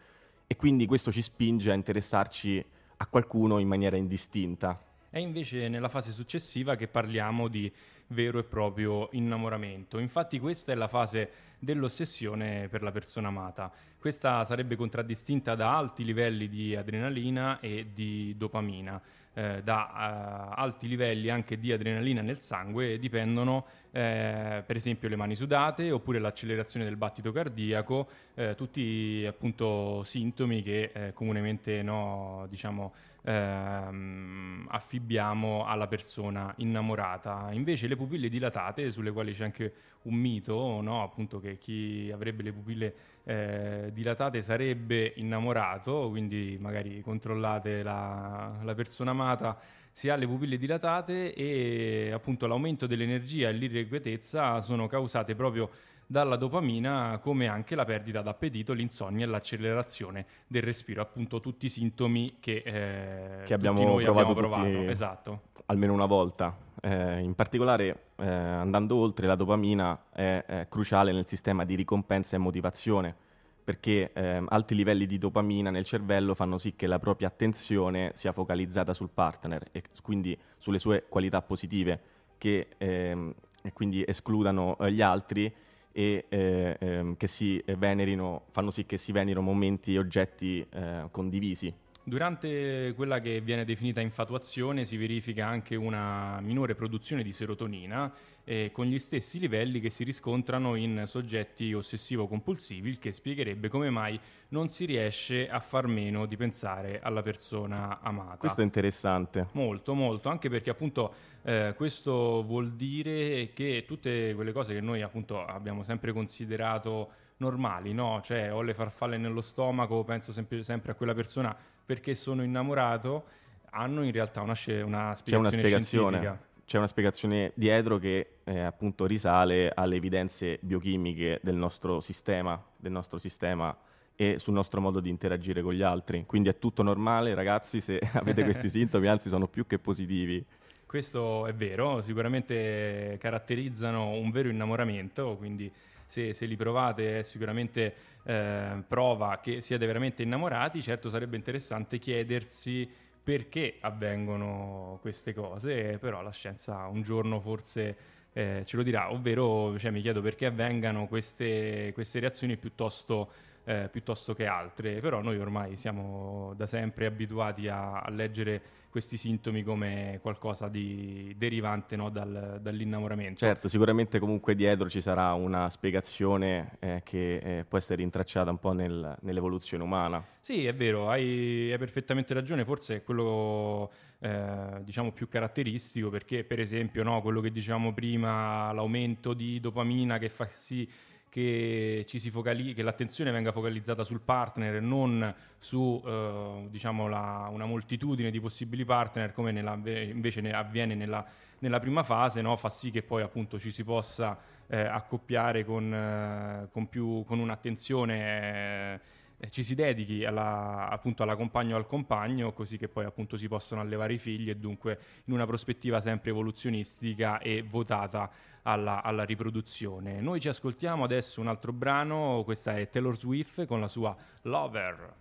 e 0.48 0.56
quindi 0.56 0.86
questo 0.86 1.12
ci 1.12 1.22
spinge 1.22 1.72
a 1.72 1.74
interessarci 1.76 2.66
a 2.98 3.08
qualcuno 3.08 3.60
in 3.60 3.68
maniera 3.68 3.98
indistinta. 3.98 4.82
È 5.10 5.20
invece 5.20 5.68
nella 5.68 5.90
fase 5.90 6.12
successiva 6.12 6.76
che 6.76 6.88
parliamo 6.88 7.48
di 7.48 7.72
vero 8.08 8.40
e 8.40 8.44
proprio 8.44 9.10
innamoramento. 9.12 10.00
Infatti 10.00 10.40
questa 10.40 10.72
è 10.72 10.76
la 10.76 10.88
fase 10.88 11.32
dell'ossessione 11.60 12.68
per 12.70 12.82
la 12.82 12.92
persona 12.92 13.28
amata. 13.28 13.72
Questa 14.08 14.46
sarebbe 14.46 14.78
contraddistinta 14.78 15.54
da 15.54 15.76
alti 15.76 16.06
livelli 16.06 16.48
di 16.48 16.74
adrenalina 16.78 17.60
e 17.60 17.88
di 17.94 18.34
dopamina. 18.38 19.02
Eh, 19.34 19.62
da 19.62 20.54
uh, 20.56 20.60
alti 20.62 20.88
livelli 20.88 21.30
anche 21.30 21.60
di 21.60 21.74
adrenalina 21.74 22.22
nel 22.22 22.40
sangue 22.40 22.98
dipendono 23.00 23.66
eh, 23.92 24.64
per 24.66 24.76
esempio 24.78 25.10
le 25.10 25.18
mani 25.18 25.36
sudate 25.36 25.92
oppure 25.92 26.20
l'accelerazione 26.20 26.86
del 26.86 26.96
battito 26.96 27.34
cardiaco, 27.34 28.08
eh, 28.36 28.56
tutti 28.56 29.26
appunto 29.28 30.04
sintomi 30.04 30.62
che 30.62 30.92
eh, 30.94 31.14
comunemente 31.14 31.82
no, 31.82 32.46
diciamo, 32.50 32.94
ehm, 33.28 34.68
affibbiamo 34.70 35.66
alla 35.66 35.88
persona 35.88 36.54
innamorata. 36.58 37.50
Invece 37.52 37.88
le 37.88 37.98
pupille 37.98 38.30
dilatate, 38.30 38.90
sulle 38.90 39.12
quali 39.12 39.34
c'è 39.34 39.44
anche 39.44 39.74
un 40.04 40.16
mito, 40.16 40.82
no? 40.82 41.04
appunto 41.04 41.40
che 41.40 41.58
chi 41.58 42.10
avrebbe 42.14 42.44
le 42.44 42.54
pupille 42.54 42.96
eh, 43.26 43.90
dilatate 43.94 44.42
sarebbe 44.42 45.14
innamorato, 45.18 46.08
quindi 46.10 46.58
magari 46.60 47.02
controllate 47.02 47.84
la, 47.84 48.60
la 48.64 48.74
persona 48.74 49.12
amata 49.12 49.60
si 49.92 50.10
ha 50.10 50.16
le 50.16 50.28
pupille 50.28 50.58
dilatate 50.58 51.34
e 51.34 52.12
appunto 52.14 52.46
l'aumento 52.46 52.86
dell'energia 52.86 53.50
e 53.50 53.54
l'irrequietezza 53.54 54.62
sono 54.62 54.86
causate 54.86 55.34
proprio 55.34 55.72
dalla 56.08 56.38
dopamina, 56.38 57.20
come 57.22 57.48
anche 57.48 57.76
la 57.76 57.84
perdita 57.84 58.22
d'appetito, 58.22 58.72
l'insonnia 58.72 59.26
e 59.26 59.30
l'accelerazione 59.30 60.26
del 60.48 60.64
respiro, 60.64 61.02
appunto 61.02 61.42
tutti 61.42 61.66
i 61.66 61.70
sintomi 61.70 62.38
che, 62.40 62.64
eh, 62.66 63.44
che 63.44 63.54
abbiamo 63.54 63.84
provato, 63.84 64.12
abbiamo 64.12 64.34
provato. 64.34 64.90
Esatto. 64.90 65.42
almeno 65.66 65.94
una 65.94 66.06
volta. 66.06 66.66
Eh, 66.80 67.20
in 67.20 67.36
particolare, 67.36 68.04
eh, 68.16 68.26
andando 68.26 68.96
oltre, 68.96 69.28
la 69.28 69.36
dopamina 69.36 70.06
è, 70.14 70.44
è, 70.46 70.68
cruciale 70.70 71.12
nel 71.12 71.26
sistema 71.26 71.66
di 71.66 71.76
ricompensa 71.76 72.38
e 72.38 72.40
motivazione, 72.40 73.14
perché 73.62 74.12
eh, 74.14 74.42
alti 74.48 74.76
livelli 74.76 75.06
di 75.06 75.18
dopamina 75.18 75.70
nel 75.72 75.84
cervello 75.84 76.34
fanno 76.36 76.58
sì 76.58 76.76
che 76.76 76.88
la 76.88 77.00
propria 77.00 77.28
attenzione 77.28 78.12
sia 78.16 78.32
focalizzata 78.32 78.94
sul 78.94 79.10
partner 79.14 79.68
e 79.74 79.84
quindi 80.02 80.38
sulle 80.58 80.80
sue 80.80 81.04
qualità 81.10 81.42
positive, 81.42 82.00
che 82.38 82.68
ehm, 82.78 83.34
quindi 83.74 84.06
escludano 84.08 84.78
eh, 84.78 84.92
gli 84.94 85.02
altri 85.02 85.54
e 85.98 86.26
eh, 86.30 86.78
ehm, 86.80 87.18
che 87.18 87.26
si 87.26 87.60
venerino, 87.76 88.44
fanno 88.52 88.70
sì 88.70 88.86
che 88.86 88.98
si 88.98 89.12
venerino 89.12 89.42
momenti 89.42 89.96
e 89.96 89.98
oggetti 89.98 90.64
eh, 90.70 91.08
condivisi. 91.10 91.74
Durante 92.08 92.94
quella 92.96 93.20
che 93.20 93.42
viene 93.42 93.66
definita 93.66 94.00
infatuazione 94.00 94.86
si 94.86 94.96
verifica 94.96 95.46
anche 95.46 95.76
una 95.76 96.40
minore 96.40 96.74
produzione 96.74 97.22
di 97.22 97.34
serotonina 97.34 98.10
eh, 98.46 98.70
con 98.72 98.86
gli 98.86 98.98
stessi 98.98 99.40
livelli 99.40 99.82
che 99.82 99.90
si 99.90 100.06
riscontrano 100.06 100.76
in 100.76 101.04
soggetti 101.06 101.74
ossessivo-compulsivi, 101.74 102.88
il 102.88 102.98
che 102.98 103.12
spiegherebbe 103.12 103.68
come 103.68 103.90
mai 103.90 104.18
non 104.52 104.70
si 104.70 104.86
riesce 104.86 105.50
a 105.50 105.60
far 105.60 105.88
meno 105.88 106.26
di 106.26 106.38
pensare 106.38 107.02
alla 107.02 107.20
persona 107.20 108.00
amata. 108.00 108.38
Questo 108.38 108.62
è 108.62 108.64
interessante. 108.64 109.50
Molto, 109.52 109.94
molto, 109.94 110.30
anche 110.30 110.48
perché 110.48 110.70
appunto 110.70 111.14
eh, 111.42 111.74
questo 111.76 112.42
vuol 112.42 112.72
dire 112.72 113.52
che 113.52 113.84
tutte 113.86 114.34
quelle 114.34 114.54
cose 114.54 114.74
che 114.74 114.80
noi 114.80 115.02
appunto 115.02 115.46
abbiamo 115.46 115.84
sempre 115.84 116.14
considerato 116.14 117.12
normali, 117.40 117.94
no? 117.94 118.22
Cioè 118.24 118.54
ho 118.54 118.62
le 118.62 118.74
farfalle 118.74 119.18
nello 119.18 119.42
stomaco, 119.42 120.06
penso 120.06 120.32
sempre, 120.32 120.64
sempre 120.64 120.94
a 120.94 120.96
quella 120.96 121.14
persona 121.14 121.56
perché 121.88 122.16
sono 122.16 122.44
innamorato, 122.44 123.24
hanno 123.70 124.04
in 124.04 124.12
realtà 124.12 124.42
una, 124.42 124.56
una 124.84 125.16
spiegazione, 125.16 125.16
c'è 125.24 125.36
una 125.38 125.50
spiegazione 125.50 126.18
scientifica. 126.18 126.46
C'è 126.66 126.78
una 126.78 126.88
spiegazione 126.88 127.52
dietro 127.56 127.98
che 127.98 128.40
eh, 128.44 128.60
appunto 128.60 129.06
risale 129.06 129.72
alle 129.74 129.96
evidenze 129.96 130.60
biochimiche 130.60 131.40
del 131.42 131.56
nostro 131.56 132.02
sistema, 132.02 132.62
del 132.76 132.92
nostro 132.92 133.18
sistema 133.20 133.74
e 134.18 134.38
sul 134.38 134.54
nostro 134.54 134.82
modo 134.82 135.00
di 135.00 135.08
interagire 135.08 135.62
con 135.62 135.74
gli 135.74 135.82
altri. 135.82 136.26
Quindi 136.26 136.50
è 136.50 136.60
tutto 136.60 136.84
normale, 136.84 137.34
ragazzi, 137.34 137.80
se 137.80 138.02
avete 138.12 138.44
questi 138.44 138.68
sintomi, 138.70 139.08
anzi 139.08 139.30
sono 139.30 139.48
più 139.48 139.66
che 139.66 139.80
positivi. 139.80 140.44
Questo 140.86 141.48
è 141.48 141.54
vero, 141.54 142.02
sicuramente 142.02 143.16
caratterizzano 143.18 144.10
un 144.10 144.30
vero 144.32 144.50
innamoramento, 144.50 145.38
quindi 145.38 145.72
se, 146.08 146.34
se 146.34 146.46
li 146.46 146.56
provate 146.56 147.20
è 147.20 147.24
sicuramente 147.24 147.94
eh, 148.24 148.84
prova 148.88 149.40
che 149.42 149.62
siete 149.62 149.86
veramente 149.86 150.24
innamorati, 150.24 150.82
certo 150.82 151.10
sarebbe 151.10 151.36
interessante 151.36 152.00
chiedersi 152.00 152.90
perché 153.24 153.76
avvengono 153.82 155.00
queste 155.02 155.34
cose, 155.34 155.98
però 156.00 156.22
la 156.22 156.32
scienza 156.32 156.88
un 156.88 157.02
giorno 157.02 157.42
forse 157.42 157.96
eh, 158.32 158.62
ce 158.66 158.78
lo 158.78 158.84
dirà, 158.84 159.12
ovvero 159.12 159.78
cioè, 159.78 159.92
mi 159.92 160.00
chiedo 160.00 160.22
perché 160.22 160.46
avvengano 160.46 161.08
queste, 161.08 161.92
queste 161.94 162.20
reazioni 162.20 162.56
piuttosto, 162.56 163.30
eh, 163.68 163.90
piuttosto, 163.92 164.34
che 164.34 164.46
altre, 164.46 165.02
però 165.02 165.22
noi 165.22 165.38
ormai 165.38 165.76
siamo 165.76 166.54
da 166.56 166.66
sempre 166.66 167.06
abituati 167.06 167.68
a, 167.68 168.00
a 168.00 168.10
leggere 168.10 168.62
questi 168.90 169.18
sintomi 169.18 169.62
come 169.62 170.20
qualcosa 170.22 170.70
di 170.70 171.36
derivante 171.38 171.98
no, 171.98 172.10
dal, 172.10 172.60
dall'innamoramento. 172.62 173.46
Certo, 173.46 173.68
sicuramente 173.68 174.20
comunque 174.20 174.56
dietro 174.56 174.88
ci 174.90 175.02
sarà 175.02 175.34
una 175.34 175.70
spiegazione 175.70 176.78
eh, 176.80 177.02
che 177.04 177.36
eh, 177.36 177.66
può 177.66 177.78
essere 177.78 178.04
intracciata 178.04 178.50
un 178.50 178.58
po' 178.58 178.72
nel, 178.72 179.18
nell'evoluzione 179.20 179.84
umana. 179.84 180.24
Sì, 180.40 180.66
è 180.66 180.74
vero, 180.74 181.10
hai, 181.10 181.70
hai 181.70 181.78
perfettamente 181.78 182.34
ragione, 182.34 182.64
forse 182.64 182.96
è 182.96 183.04
quello 183.04 183.92
eh, 184.20 184.82
diciamo 184.82 185.12
più 185.12 185.28
caratteristico 185.28 186.10
perché 186.10 186.46
per 186.46 186.62
esempio 186.62 187.04
no, 187.04 187.22
quello 187.22 187.42
che 187.42 187.52
dicevamo 187.52 187.94
prima, 187.94 188.72
l'aumento 188.72 189.34
di 189.34 189.60
dopamina 189.60 190.18
che 190.18 190.30
fa 190.30 190.48
sì 190.54 190.90
che, 191.38 192.06
focali- 192.32 192.74
che, 192.74 192.82
l'attenzione 192.82 193.30
venga 193.30 193.52
focalizzata 193.52 194.04
sul 194.04 194.22
partner 194.22 194.76
e 194.76 194.80
non 194.80 195.36
su 195.60 196.02
eh, 196.04 196.66
diciamo 196.70 197.08
la, 197.08 197.48
una 197.52 197.66
moltitudine 197.66 198.32
di 198.32 198.40
possibili 198.40 198.84
partner 198.86 199.34
come 199.34 199.52
nella, 199.52 199.80
invece 199.86 200.42
ne 200.42 200.52
avviene 200.52 200.96
nella, 200.96 201.24
nella 201.60 201.80
prima 201.80 202.02
fase, 202.02 202.42
no? 202.42 202.56
fa 202.56 202.70
sì 202.70 202.90
che 202.90 203.04
poi 203.04 203.22
appunto 203.22 203.60
ci 203.60 203.70
si 203.70 203.84
possa 203.84 204.36
eh, 204.66 204.80
accoppiare 204.80 205.64
con, 205.64 205.94
eh, 205.94 206.70
con, 206.72 206.90
più, 206.90 207.24
con 207.24 207.38
un'attenzione 207.38 209.00
eh, 209.40 209.50
ci 209.52 209.62
si 209.62 209.76
dedichi 209.76 210.26
alla, 210.26 210.90
appunto 210.90 211.22
alla 211.22 211.36
compagna 211.36 211.76
o 211.76 211.78
al 211.78 211.86
compagno, 211.86 212.54
così 212.54 212.78
che 212.78 212.88
poi 212.88 213.06
appunto 213.06 213.38
si 213.38 213.48
possano 213.48 213.82
allevare 213.82 214.14
i 214.14 214.18
figli 214.18 214.50
e 214.50 214.56
dunque 214.56 215.00
in 215.26 215.34
una 215.34 215.46
prospettiva 215.46 216.02
sempre 216.02 216.32
evoluzionistica 216.32 217.38
e 217.38 217.62
votata 217.62 218.32
alla, 218.68 219.02
alla 219.02 219.24
riproduzione. 219.24 220.20
Noi 220.20 220.42
ci 220.42 220.50
ascoltiamo 220.50 221.06
adesso 221.06 221.40
un 221.40 221.48
altro 221.48 221.72
brano, 221.72 222.42
questa 222.44 222.78
è 222.78 222.90
Taylor 222.90 223.18
Swift 223.18 223.66
con 223.66 223.80
la 223.80 223.88
sua 223.88 224.16
Lover. 224.44 225.16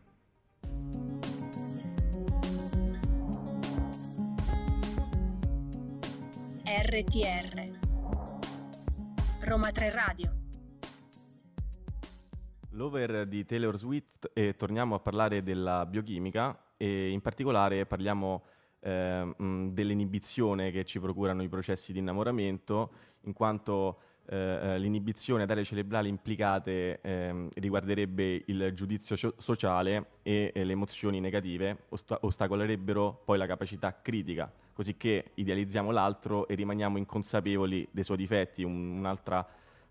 RTR 6.89 7.79
Roma 9.41 9.71
3 9.71 9.91
Radio 9.91 10.35
L'over 12.71 13.27
di 13.27 13.45
Taylor 13.45 13.77
Swift 13.77 14.31
e 14.35 14.57
torniamo 14.57 14.97
a 14.97 14.99
parlare 14.99 15.43
della 15.43 15.87
biochimica 15.87 16.59
e 16.77 17.11
in 17.11 17.21
particolare 17.21 17.87
parliamo 17.87 18.43
eh, 18.81 19.35
dell'inibizione 19.71 20.71
che 20.71 20.85
ci 20.85 21.01
procurano 21.01 21.43
i 21.43 21.49
processi 21.49 21.93
di 21.93 21.99
innamoramento, 21.99 22.91
in 23.23 23.33
quanto 23.33 23.99
eh, 24.29 24.37
eh, 24.37 24.79
l'inibizione 24.79 25.45
aree 25.45 25.63
cerebrali 25.63 26.09
implicate 26.09 27.01
eh, 27.01 27.49
riguarderebbe 27.55 28.43
il 28.47 28.73
giudizio 28.75 29.17
sociale 29.37 30.07
e, 30.23 30.51
e 30.53 30.65
le 30.65 30.73
emozioni 30.73 31.21
negative, 31.21 31.85
osta- 31.91 32.19
ostacolerebbero 32.21 33.23
poi 33.25 33.39
la 33.39 33.47
capacità 33.47 34.01
critica, 34.03 34.53
così 34.73 34.97
che 34.97 35.31
idealizziamo 35.35 35.93
l'altro 35.93 36.49
e 36.49 36.55
rimaniamo 36.57 36.99
inconsapevoli 36.99 37.87
dei 37.91 38.03
suoi 38.03 38.17
difetti, 38.17 38.65
un- 38.65 38.99
un'altra 38.99 39.47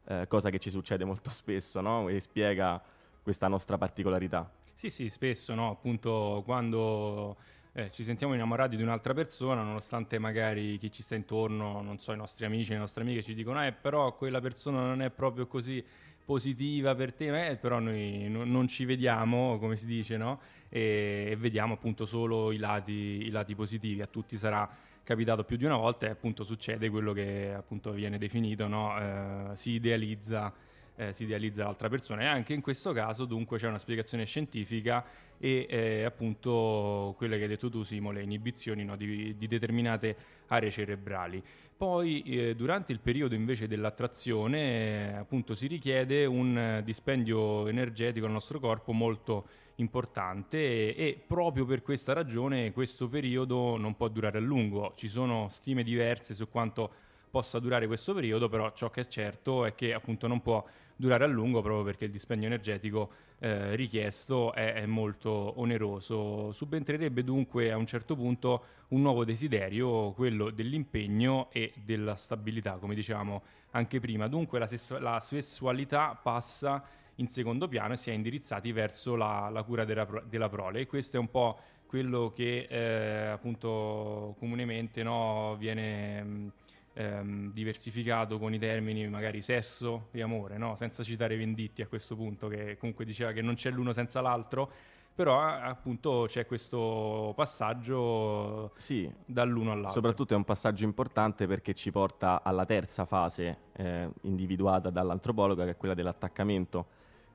eh, 0.07 0.25
cosa 0.27 0.49
che 0.49 0.59
ci 0.59 0.69
succede 0.69 1.05
molto 1.05 1.29
spesso, 1.33 1.79
no? 1.79 2.09
E 2.09 2.19
spiega 2.19 2.81
questa 3.23 3.47
nostra 3.47 3.77
particolarità. 3.77 4.51
Sì, 4.73 4.89
sì, 4.89 5.09
spesso, 5.09 5.55
no? 5.55 5.71
Appunto, 5.71 6.43
quando 6.45 7.37
eh, 7.77 7.91
ci 7.91 8.05
sentiamo 8.05 8.33
innamorati 8.33 8.77
di 8.77 8.83
un'altra 8.83 9.13
persona, 9.13 9.61
nonostante 9.61 10.17
magari 10.17 10.77
chi 10.77 10.89
ci 10.89 11.03
sta 11.03 11.15
intorno, 11.15 11.81
non 11.81 11.99
so, 11.99 12.13
i 12.13 12.15
nostri 12.15 12.45
amici, 12.45 12.71
le 12.71 12.77
nostre 12.77 13.03
amiche 13.03 13.21
ci 13.21 13.33
dicono, 13.33 13.65
eh, 13.65 13.73
però 13.73 14.15
quella 14.15 14.39
persona 14.39 14.79
non 14.79 15.01
è 15.01 15.09
proprio 15.09 15.45
così 15.45 15.83
positiva 16.23 16.95
per 16.95 17.13
te, 17.13 17.49
eh, 17.49 17.57
però 17.57 17.79
noi 17.79 18.29
no, 18.29 18.45
non 18.45 18.69
ci 18.69 18.85
vediamo, 18.85 19.59
come 19.59 19.75
si 19.75 19.85
dice, 19.85 20.15
no? 20.15 20.39
E, 20.69 21.27
e 21.31 21.35
vediamo 21.35 21.73
appunto 21.73 22.05
solo 22.05 22.53
i 22.53 22.57
lati, 22.57 22.93
i 22.93 23.29
lati 23.29 23.55
positivi. 23.55 24.01
A 24.01 24.07
tutti 24.07 24.37
sarà 24.37 24.69
capitato 25.03 25.43
più 25.43 25.57
di 25.57 25.65
una 25.65 25.75
volta 25.75 26.07
e 26.07 26.09
appunto 26.11 26.45
succede 26.45 26.89
quello 26.89 27.11
che 27.11 27.53
appunto 27.53 27.91
viene 27.91 28.17
definito, 28.17 28.67
no? 28.67 29.51
eh, 29.51 29.55
si, 29.57 29.71
idealizza, 29.71 30.51
eh, 30.95 31.13
si 31.13 31.23
idealizza 31.23 31.63
l'altra 31.63 31.89
persona 31.89 32.21
e 32.21 32.25
anche 32.25 32.53
in 32.53 32.61
questo 32.61 32.93
caso 32.93 33.25
dunque 33.25 33.57
c'è 33.57 33.67
una 33.67 33.77
spiegazione 33.77 34.25
scientifica 34.25 35.05
e 35.37 35.65
eh, 35.69 36.03
appunto 36.03 37.13
quelle 37.17 37.37
che 37.37 37.43
hai 37.43 37.49
detto 37.49 37.69
tu 37.69 37.83
Simo, 37.83 38.11
le 38.11 38.21
inibizioni 38.21 38.83
no, 38.83 38.95
di, 38.95 39.35
di, 39.37 39.47
determinate 39.47 40.15
aree 40.47 40.71
cerebrali. 40.71 41.43
Poi 41.75 42.23
eh, 42.23 42.55
durante 42.55 42.93
il 42.93 42.99
periodo 42.99 43.35
invece 43.35 43.67
dell'attrazione 43.67 45.09
eh, 45.09 45.13
appunto 45.15 45.53
si 45.53 45.67
richiede 45.67 46.25
un 46.25 46.81
dispendio 46.85 47.67
energetico 47.67 48.25
al 48.25 48.31
nostro 48.31 48.59
corpo 48.59 48.93
molto 48.93 49.47
importante 49.75 50.57
e, 50.57 50.95
e, 50.97 51.21
proprio 51.25 51.65
per 51.65 51.81
questa 51.81 52.13
ragione 52.13 52.71
questo 52.71 53.09
periodo 53.09 53.75
non 53.75 53.97
può 53.97 54.07
durare 54.07 54.37
a 54.37 54.41
lungo. 54.41 54.93
Ci 54.95 55.09
sono 55.09 55.49
stime 55.49 55.83
diverse 55.83 56.33
su 56.33 56.47
quanto 56.47 56.89
possa 57.29 57.59
durare 57.59 57.85
questo 57.87 58.13
periodo, 58.13 58.47
però 58.47 58.71
ciò 58.71 58.89
che 58.89 59.01
è 59.01 59.07
certo 59.07 59.65
è 59.65 59.75
che 59.75 59.93
appunto 59.93 60.27
non 60.27 60.41
può 60.41 60.63
durare 60.95 61.25
a 61.25 61.27
lungo 61.27 61.61
proprio 61.61 61.83
perché 61.83 62.05
il 62.05 62.11
dispendio 62.11 62.47
energetico 62.47 63.09
eh, 63.39 63.75
richiesto 63.75 64.53
è, 64.53 64.73
è, 64.73 64.85
molto 64.85 65.59
oneroso. 65.59 66.51
Subentrerebbe 66.51 67.23
dunque 67.23 67.71
a 67.71 67.77
un 67.77 67.85
certo 67.85 68.15
punto 68.15 68.63
un 68.89 69.01
nuovo 69.01 69.25
desiderio, 69.25 70.11
quello 70.11 70.49
dell'impegno 70.51 71.49
e 71.51 71.73
della 71.83 72.15
stabilità, 72.15 72.73
come 72.73 72.95
dicevamo 72.95 73.41
anche 73.71 73.99
prima. 73.99 74.27
Dunque 74.27 74.59
la, 74.59 74.67
sessu- 74.67 74.99
la 74.99 75.19
sessualità 75.19 76.17
passa 76.21 76.83
in 77.15 77.27
secondo 77.27 77.67
piano 77.67 77.93
e 77.93 77.97
si 77.97 78.09
è 78.09 78.13
indirizzati 78.13 78.71
verso 78.71 79.15
la, 79.15 79.49
la 79.51 79.63
cura 79.63 79.85
della, 79.85 80.07
della, 80.27 80.49
prole 80.49 80.81
e 80.81 80.85
questo 80.85 81.15
è 81.17 81.19
un 81.19 81.29
po' 81.29 81.57
quello 81.87 82.33
che 82.35 82.67
eh, 82.69 83.27
appunto 83.27 84.35
comunemente 84.37 85.01
no, 85.01 85.55
viene 85.57 86.51
ehm, 86.95 87.51
diversificato 87.53 88.39
con 88.39 88.53
i 88.53 88.59
termini 88.59 89.07
magari 89.07 89.41
sesso 89.41 90.07
e 90.11 90.21
amore, 90.21 90.57
no? 90.57 90.75
senza 90.75 91.03
citare 91.03 91.37
Venditti 91.37 91.81
a 91.81 91.87
questo 91.87 92.15
punto 92.15 92.47
che 92.47 92.77
comunque 92.77 93.05
diceva 93.05 93.31
che 93.31 93.41
non 93.41 93.53
c'è 93.53 93.69
l'uno 93.69 93.93
senza 93.93 94.21
l'altro 94.21 94.71
però 95.15 95.39
appunto 95.41 96.25
c'è 96.27 96.45
questo 96.45 97.31
passaggio 97.37 98.73
sì, 98.75 99.09
dall'uno 99.25 99.71
all'altro. 99.71 99.93
Soprattutto 99.93 100.33
è 100.33 100.35
un 100.35 100.43
passaggio 100.43 100.83
importante 100.83 101.47
perché 101.47 101.73
ci 101.73 101.89
porta 101.89 102.43
alla 102.43 102.65
terza 102.65 103.05
fase 103.05 103.59
eh, 103.77 104.09
individuata 104.23 104.89
dall'antropologa, 104.89 105.63
che 105.63 105.71
è 105.71 105.77
quella 105.77 105.93
dell'attaccamento 105.93 106.85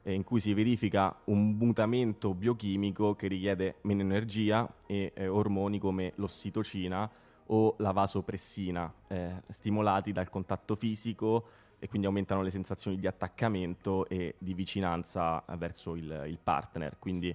eh, 0.03 0.13
in 0.13 0.25
cui 0.25 0.41
si 0.41 0.53
verifica 0.53 1.17
un 1.25 1.53
mutamento 1.53 2.35
biochimico 2.35 3.15
che 3.15 3.29
richiede 3.29 3.77
meno 3.83 4.03
energia 4.03 4.71
e 4.85 5.13
eh, 5.15 5.27
ormoni 5.27 5.79
come 5.79 6.13
l'ossitocina 6.17 7.11
o 7.53 7.75
la 7.79 7.93
vasopressina, 7.93 8.93
eh, 9.09 9.43
stimolati 9.49 10.13
dal 10.13 10.29
contatto 10.29 10.75
fisico 10.75 11.49
e 11.79 11.89
quindi 11.89 12.07
aumentano 12.07 12.43
le 12.43 12.51
sensazioni 12.51 12.99
di 12.99 13.07
attaccamento 13.07 14.09
e 14.09 14.35
di 14.39 14.55
vicinanza 14.55 15.43
verso 15.57 15.97
il, 15.97 16.25
il 16.27 16.39
partner. 16.43 16.97
Quindi 16.99 17.35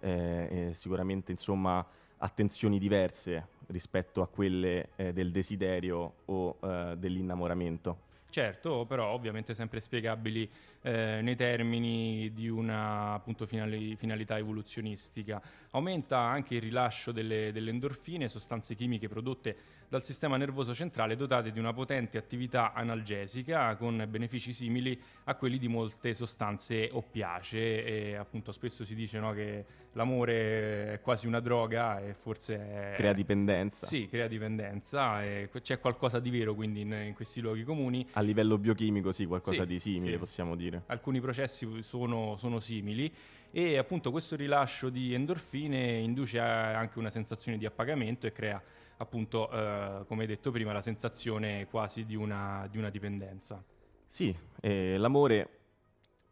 eh, 0.00 0.68
eh, 0.68 0.74
sicuramente 0.74 1.32
insomma 1.32 1.84
attenzioni 2.18 2.78
diverse 2.78 3.48
rispetto 3.66 4.22
a 4.22 4.28
quelle 4.28 4.90
eh, 4.96 5.12
del 5.12 5.30
desiderio 5.30 6.14
o 6.26 6.56
eh, 6.62 6.94
dell'innamoramento. 6.98 8.08
Certo, 8.30 8.86
però 8.86 9.08
ovviamente 9.08 9.54
sempre 9.54 9.80
spiegabili 9.80 10.48
eh, 10.82 11.18
nei 11.20 11.34
termini 11.34 12.32
di 12.32 12.48
una 12.48 13.12
appunto, 13.14 13.44
finali- 13.44 13.96
finalità 13.96 14.38
evoluzionistica. 14.38 15.42
Aumenta 15.72 16.18
anche 16.18 16.54
il 16.54 16.60
rilascio 16.60 17.10
delle, 17.10 17.50
delle 17.50 17.70
endorfine, 17.70 18.28
sostanze 18.28 18.76
chimiche 18.76 19.08
prodotte 19.08 19.56
dal 19.90 20.04
sistema 20.04 20.36
nervoso 20.36 20.72
centrale 20.72 21.16
dotate 21.16 21.50
di 21.50 21.58
una 21.58 21.72
potente 21.72 22.16
attività 22.16 22.72
analgesica 22.72 23.74
con 23.74 24.06
benefici 24.08 24.52
simili 24.52 24.96
a 25.24 25.34
quelli 25.34 25.58
di 25.58 25.66
molte 25.66 26.14
sostanze 26.14 26.88
oppiacee 26.92 27.84
e 27.84 28.14
appunto 28.14 28.52
spesso 28.52 28.84
si 28.84 28.94
dice 28.94 29.18
no, 29.18 29.32
che 29.32 29.64
l'amore 29.94 30.92
è 30.92 31.00
quasi 31.00 31.26
una 31.26 31.40
droga 31.40 32.00
e 32.00 32.14
forse... 32.14 32.92
È... 32.92 32.92
Crea 32.94 33.12
dipendenza. 33.12 33.88
Sì, 33.88 34.06
crea 34.08 34.28
dipendenza 34.28 35.24
e 35.24 35.50
c'è 35.60 35.80
qualcosa 35.80 36.20
di 36.20 36.30
vero 36.30 36.54
quindi 36.54 36.82
in, 36.82 36.92
in 36.92 37.14
questi 37.14 37.40
luoghi 37.40 37.64
comuni. 37.64 38.06
A 38.12 38.20
livello 38.20 38.58
biochimico 38.58 39.10
sì, 39.10 39.26
qualcosa 39.26 39.62
Sì, 39.62 39.66
di 39.66 39.80
simile 39.80 40.12
sì. 40.12 40.18
possiamo 40.18 40.54
dire. 40.54 40.84
Alcuni 40.86 41.20
processi 41.20 41.66
sono, 41.82 42.36
sono 42.36 42.60
simili 42.60 43.12
e 43.50 43.76
appunto 43.76 44.12
questo 44.12 44.36
rilascio 44.36 44.88
di 44.88 45.14
endorfine 45.14 45.96
induce 45.96 46.38
anche 46.38 47.00
una 47.00 47.10
sensazione 47.10 47.58
di 47.58 47.66
appagamento 47.66 48.28
e 48.28 48.30
crea 48.30 48.62
appunto, 49.00 49.50
eh, 49.50 50.04
come 50.06 50.26
detto 50.26 50.50
prima, 50.50 50.72
la 50.72 50.82
sensazione 50.82 51.66
quasi 51.68 52.04
di 52.04 52.14
una, 52.14 52.66
di 52.70 52.78
una 52.78 52.90
dipendenza. 52.90 53.62
Sì, 54.06 54.34
eh, 54.60 54.98
l'amore, 54.98 55.48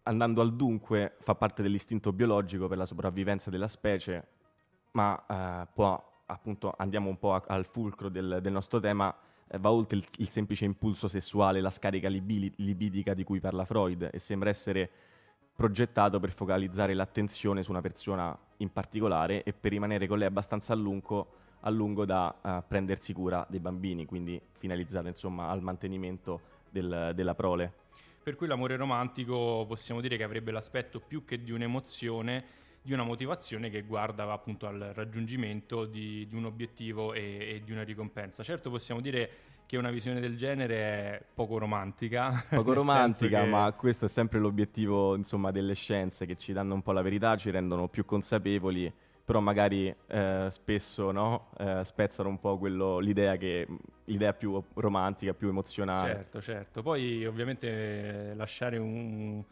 andando 0.02 0.42
al 0.42 0.54
dunque, 0.54 1.14
fa 1.20 1.34
parte 1.34 1.62
dell'istinto 1.62 2.12
biologico 2.12 2.68
per 2.68 2.76
la 2.76 2.84
sopravvivenza 2.84 3.50
della 3.50 3.68
specie, 3.68 4.26
ma 4.92 5.24
eh, 5.26 5.66
può, 5.72 6.22
appunto, 6.26 6.74
andiamo 6.76 7.08
un 7.08 7.18
po' 7.18 7.34
a- 7.34 7.44
al 7.46 7.64
fulcro 7.64 8.10
del, 8.10 8.40
del 8.42 8.52
nostro 8.52 8.80
tema, 8.80 9.16
eh, 9.46 9.58
va 9.58 9.70
oltre 9.70 9.96
il, 9.96 10.04
il 10.18 10.28
semplice 10.28 10.66
impulso 10.66 11.08
sessuale, 11.08 11.62
la 11.62 11.70
scarica 11.70 12.08
libili- 12.08 12.52
libidica 12.56 13.14
di 13.14 13.24
cui 13.24 13.40
parla 13.40 13.64
Freud, 13.64 14.10
e 14.12 14.18
sembra 14.18 14.50
essere 14.50 14.90
progettato 15.54 16.20
per 16.20 16.32
focalizzare 16.32 16.92
l'attenzione 16.92 17.62
su 17.62 17.70
una 17.70 17.80
persona 17.80 18.38
in 18.58 18.70
particolare 18.70 19.42
e 19.42 19.54
per 19.54 19.70
rimanere 19.70 20.06
con 20.06 20.18
lei 20.18 20.28
abbastanza 20.28 20.74
a 20.74 20.76
lungo, 20.76 21.46
a 21.60 21.70
lungo 21.70 22.04
da 22.04 22.34
eh, 22.42 22.62
prendersi 22.66 23.12
cura 23.12 23.46
dei 23.48 23.60
bambini, 23.60 24.06
quindi 24.06 24.40
finalizzato 24.58 25.08
insomma 25.08 25.48
al 25.48 25.62
mantenimento 25.62 26.40
del- 26.70 27.12
della 27.14 27.34
prole. 27.34 27.72
Per 28.22 28.36
cui 28.36 28.46
l'amore 28.46 28.76
romantico 28.76 29.64
possiamo 29.66 30.00
dire 30.00 30.16
che 30.16 30.22
avrebbe 30.22 30.50
l'aspetto 30.50 31.00
più 31.00 31.24
che 31.24 31.42
di 31.42 31.50
un'emozione, 31.50 32.44
di 32.82 32.92
una 32.92 33.02
motivazione 33.02 33.70
che 33.70 33.82
guarda 33.82 34.30
appunto 34.30 34.66
al 34.66 34.92
raggiungimento 34.94 35.84
di, 35.86 36.26
di 36.28 36.34
un 36.36 36.44
obiettivo 36.44 37.12
e, 37.14 37.54
e 37.54 37.62
di 37.64 37.72
una 37.72 37.82
ricompensa. 37.84 38.42
Certo 38.42 38.70
possiamo 38.70 39.00
dire 39.00 39.30
che 39.66 39.76
una 39.76 39.90
visione 39.90 40.20
del 40.20 40.36
genere 40.36 40.76
è 40.76 41.22
poco 41.34 41.58
romantica. 41.58 42.44
Poco 42.50 42.72
romantica, 42.74 43.42
che- 43.42 43.48
ma 43.48 43.72
questo 43.72 44.04
è 44.06 44.08
sempre 44.08 44.38
l'obiettivo, 44.38 45.14
insomma, 45.14 45.50
delle 45.50 45.74
scienze 45.74 46.24
che 46.26 46.36
ci 46.36 46.52
danno 46.52 46.74
un 46.74 46.82
po' 46.82 46.92
la 46.92 47.02
verità, 47.02 47.36
ci 47.36 47.50
rendono 47.50 47.88
più 47.88 48.04
consapevoli, 48.06 48.90
però 49.28 49.40
magari 49.40 49.94
eh, 50.06 50.46
spesso 50.48 51.10
no? 51.10 51.50
Eh, 51.58 51.84
spezzano 51.84 52.30
un 52.30 52.40
po' 52.40 52.56
quello- 52.56 52.98
l'idea, 52.98 53.36
che, 53.36 53.66
l'idea 54.06 54.32
più 54.32 54.58
romantica, 54.72 55.34
più 55.34 55.48
emozionale. 55.48 56.14
Certo, 56.14 56.40
certo. 56.40 56.80
Poi 56.80 57.26
ovviamente 57.26 58.32
lasciare 58.34 58.78
un, 58.78 59.44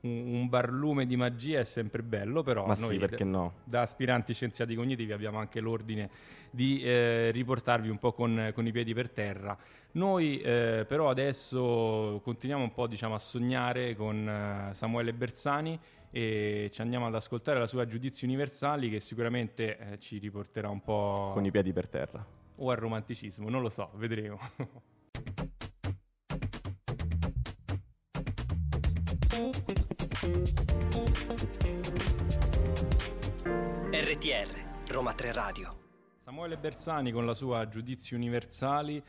un- 0.00 0.10
un 0.34 0.48
barlume 0.48 1.06
di 1.06 1.14
magia 1.14 1.60
è 1.60 1.64
sempre 1.64 2.02
bello, 2.02 2.42
però 2.42 2.66
Ma 2.66 2.74
noi 2.74 2.94
sì, 2.94 2.98
perché 2.98 3.22
no? 3.22 3.52
da 3.62 3.82
aspiranti 3.82 4.34
scienziati 4.34 4.74
cognitivi 4.74 5.12
abbiamo 5.12 5.38
anche 5.38 5.60
l'ordine 5.60 6.10
di 6.50 6.82
eh, 6.82 7.30
riportarvi 7.30 7.88
un 7.88 7.98
po' 7.98 8.12
con, 8.12 8.50
con 8.52 8.66
i 8.66 8.72
piedi 8.72 8.92
per 8.92 9.08
terra. 9.10 9.56
Noi 9.92 10.40
eh, 10.40 10.84
però 10.88 11.10
adesso 11.10 12.20
continuiamo 12.24 12.64
un 12.64 12.72
po' 12.72 12.88
diciamo, 12.88 13.14
a 13.14 13.20
sognare 13.20 13.94
con 13.94 14.28
eh, 14.28 14.74
Samuele 14.74 15.12
Bersani 15.12 15.78
e 16.14 16.68
ci 16.70 16.82
andiamo 16.82 17.06
ad 17.06 17.14
ascoltare 17.14 17.58
la 17.58 17.66
sua 17.66 17.86
Giudizi 17.86 18.26
Universali 18.26 18.90
che 18.90 19.00
sicuramente 19.00 19.78
eh, 19.78 19.98
ci 19.98 20.18
riporterà 20.18 20.68
un 20.68 20.82
po' 20.82 21.30
Con 21.32 21.44
i 21.46 21.50
piedi 21.50 21.72
per 21.72 21.88
terra. 21.88 22.24
o 22.56 22.70
al 22.70 22.76
romanticismo, 22.76 23.48
non 23.48 23.62
lo 23.62 23.70
so, 23.70 23.90
vedremo. 23.94 24.38
RTR, 33.90 34.92
Roma 34.92 35.12
3 35.12 35.32
Radio. 35.32 35.76
Samuele 36.24 36.56
Bersani 36.56 37.12
con 37.12 37.24
la 37.24 37.34
sua 37.34 37.66
Giudizi 37.68 38.14
Universali 38.14 39.02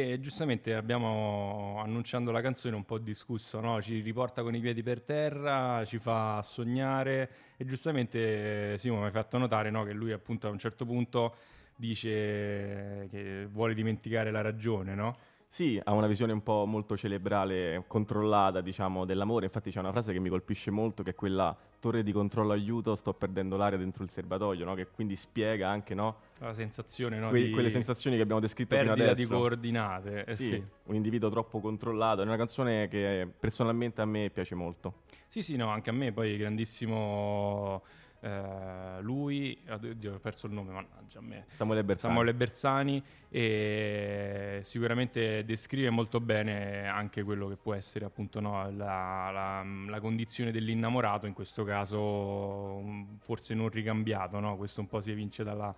e 0.00 0.20
giustamente 0.20 0.74
abbiamo 0.74 1.80
annunciando 1.82 2.30
la 2.30 2.40
canzone 2.40 2.76
un 2.76 2.84
po' 2.84 2.98
discusso, 2.98 3.60
no? 3.60 3.80
ci 3.80 4.00
riporta 4.00 4.42
con 4.42 4.54
i 4.54 4.60
piedi 4.60 4.82
per 4.82 5.00
terra, 5.00 5.84
ci 5.84 5.98
fa 5.98 6.42
sognare 6.42 7.30
e 7.56 7.64
giustamente 7.64 8.74
eh, 8.74 8.78
Simo 8.78 9.00
mi 9.00 9.06
ha 9.06 9.10
fatto 9.10 9.38
notare 9.38 9.70
no? 9.70 9.84
che 9.84 9.92
lui 9.92 10.12
appunto 10.12 10.48
a 10.48 10.50
un 10.50 10.58
certo 10.58 10.84
punto 10.84 11.36
dice 11.76 13.08
che 13.10 13.46
vuole 13.50 13.74
dimenticare 13.74 14.30
la 14.30 14.40
ragione, 14.40 14.94
no? 14.94 15.16
Sì, 15.48 15.80
ha 15.82 15.92
una 15.92 16.06
visione 16.06 16.32
un 16.32 16.42
po' 16.42 16.66
molto 16.66 16.96
cerebrale, 16.96 17.84
controllata, 17.86 18.60
diciamo, 18.60 19.04
dell'amore. 19.04 19.46
Infatti 19.46 19.70
c'è 19.70 19.78
una 19.78 19.90
frase 19.90 20.12
che 20.12 20.18
mi 20.18 20.28
colpisce 20.28 20.70
molto, 20.70 21.02
che 21.02 21.10
è 21.10 21.14
quella 21.14 21.56
torre 21.78 22.02
di 22.02 22.12
controllo 22.12 22.52
aiuto, 22.52 22.94
sto 22.94 23.14
perdendo 23.14 23.56
l'aria 23.56 23.78
dentro 23.78 24.02
il 24.02 24.10
serbatoio, 24.10 24.64
no? 24.64 24.74
Che 24.74 24.88
quindi 24.88 25.16
spiega 25.16 25.68
anche, 25.68 25.94
no? 25.94 26.16
La 26.38 26.52
sensazione 26.52 27.18
no? 27.18 27.30
Que- 27.30 27.44
di 27.44 27.50
quelle 27.50 27.70
sensazioni 27.70 28.16
che 28.16 28.22
abbiamo 28.22 28.40
descritto 28.40 28.76
fino 28.76 28.88
perdita 28.88 29.12
adesso. 29.12 29.28
di 29.28 29.34
coordinate. 29.34 30.24
eh 30.24 30.34
sì, 30.34 30.48
sì. 30.48 30.62
un 30.84 30.94
individuo 30.94 31.30
troppo 31.30 31.60
controllato. 31.60 32.20
È 32.20 32.24
una 32.24 32.36
canzone 32.36 32.88
che 32.88 33.26
personalmente 33.38 34.02
a 34.02 34.04
me 34.04 34.30
piace 34.30 34.54
molto. 34.54 35.04
Sì, 35.28 35.42
sì, 35.42 35.56
no, 35.56 35.68
anche 35.68 35.90
a 35.90 35.92
me 35.92 36.12
poi 36.12 36.36
grandissimo 36.36 37.82
eh, 38.26 39.00
lui, 39.02 39.56
oddio, 39.68 40.14
ho 40.14 40.18
perso 40.18 40.46
il 40.48 40.52
nome, 40.52 40.72
mannaggia 40.72 41.20
a 41.20 41.22
me. 41.22 41.44
Samuele 41.46 41.84
Bersani. 41.84 42.12
Samuele 42.12 42.34
Bersani 42.34 43.02
e 43.28 44.58
sicuramente 44.62 45.44
descrive 45.44 45.90
molto 45.90 46.18
bene 46.18 46.88
anche 46.88 47.22
quello 47.22 47.46
che 47.48 47.56
può 47.56 47.74
essere 47.74 48.04
appunto 48.04 48.40
no, 48.40 48.68
la, 48.72 49.30
la- 49.30 49.64
la 49.88 50.00
condizione 50.00 50.50
dell'innamorato, 50.50 51.26
in 51.26 51.34
questo 51.34 51.62
caso 51.62 52.80
mm, 52.82 53.16
forse 53.18 53.54
non 53.54 53.68
ricambiato, 53.68 54.40
no? 54.40 54.56
questo 54.56 54.80
un 54.80 54.88
po' 54.88 55.00
si 55.00 55.12
evince 55.12 55.44
dalla, 55.44 55.72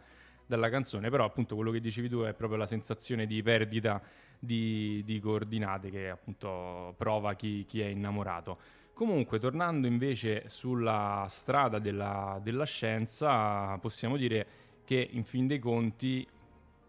dalla 0.47 0.71
canzone, 0.71 1.11
però 1.11 1.27
appunto 1.27 1.55
quello 1.55 1.71
che 1.71 1.81
dicevi 1.81 2.09
tu 2.09 2.21
è 2.23 2.33
proprio 2.33 2.59
la 2.59 2.67
sensazione 2.67 3.27
di 3.27 3.43
perdita 3.43 4.01
di, 4.39 5.03
di 5.05 5.21
coordinate 5.21 5.91
che 5.91 6.09
appunto 6.09 6.95
prova 6.97 7.35
chi, 7.35 7.65
chi 7.67 7.81
è 7.83 7.87
innamorato. 7.87 8.59
Comunque, 8.99 9.39
tornando 9.39 9.87
invece 9.87 10.49
sulla 10.49 11.25
strada 11.29 11.79
della, 11.79 12.41
della 12.43 12.65
scienza, 12.65 13.79
possiamo 13.79 14.17
dire 14.17 14.47
che 14.85 15.09
in 15.13 15.23
fin 15.23 15.47
dei 15.47 15.61
conti, 15.61 16.27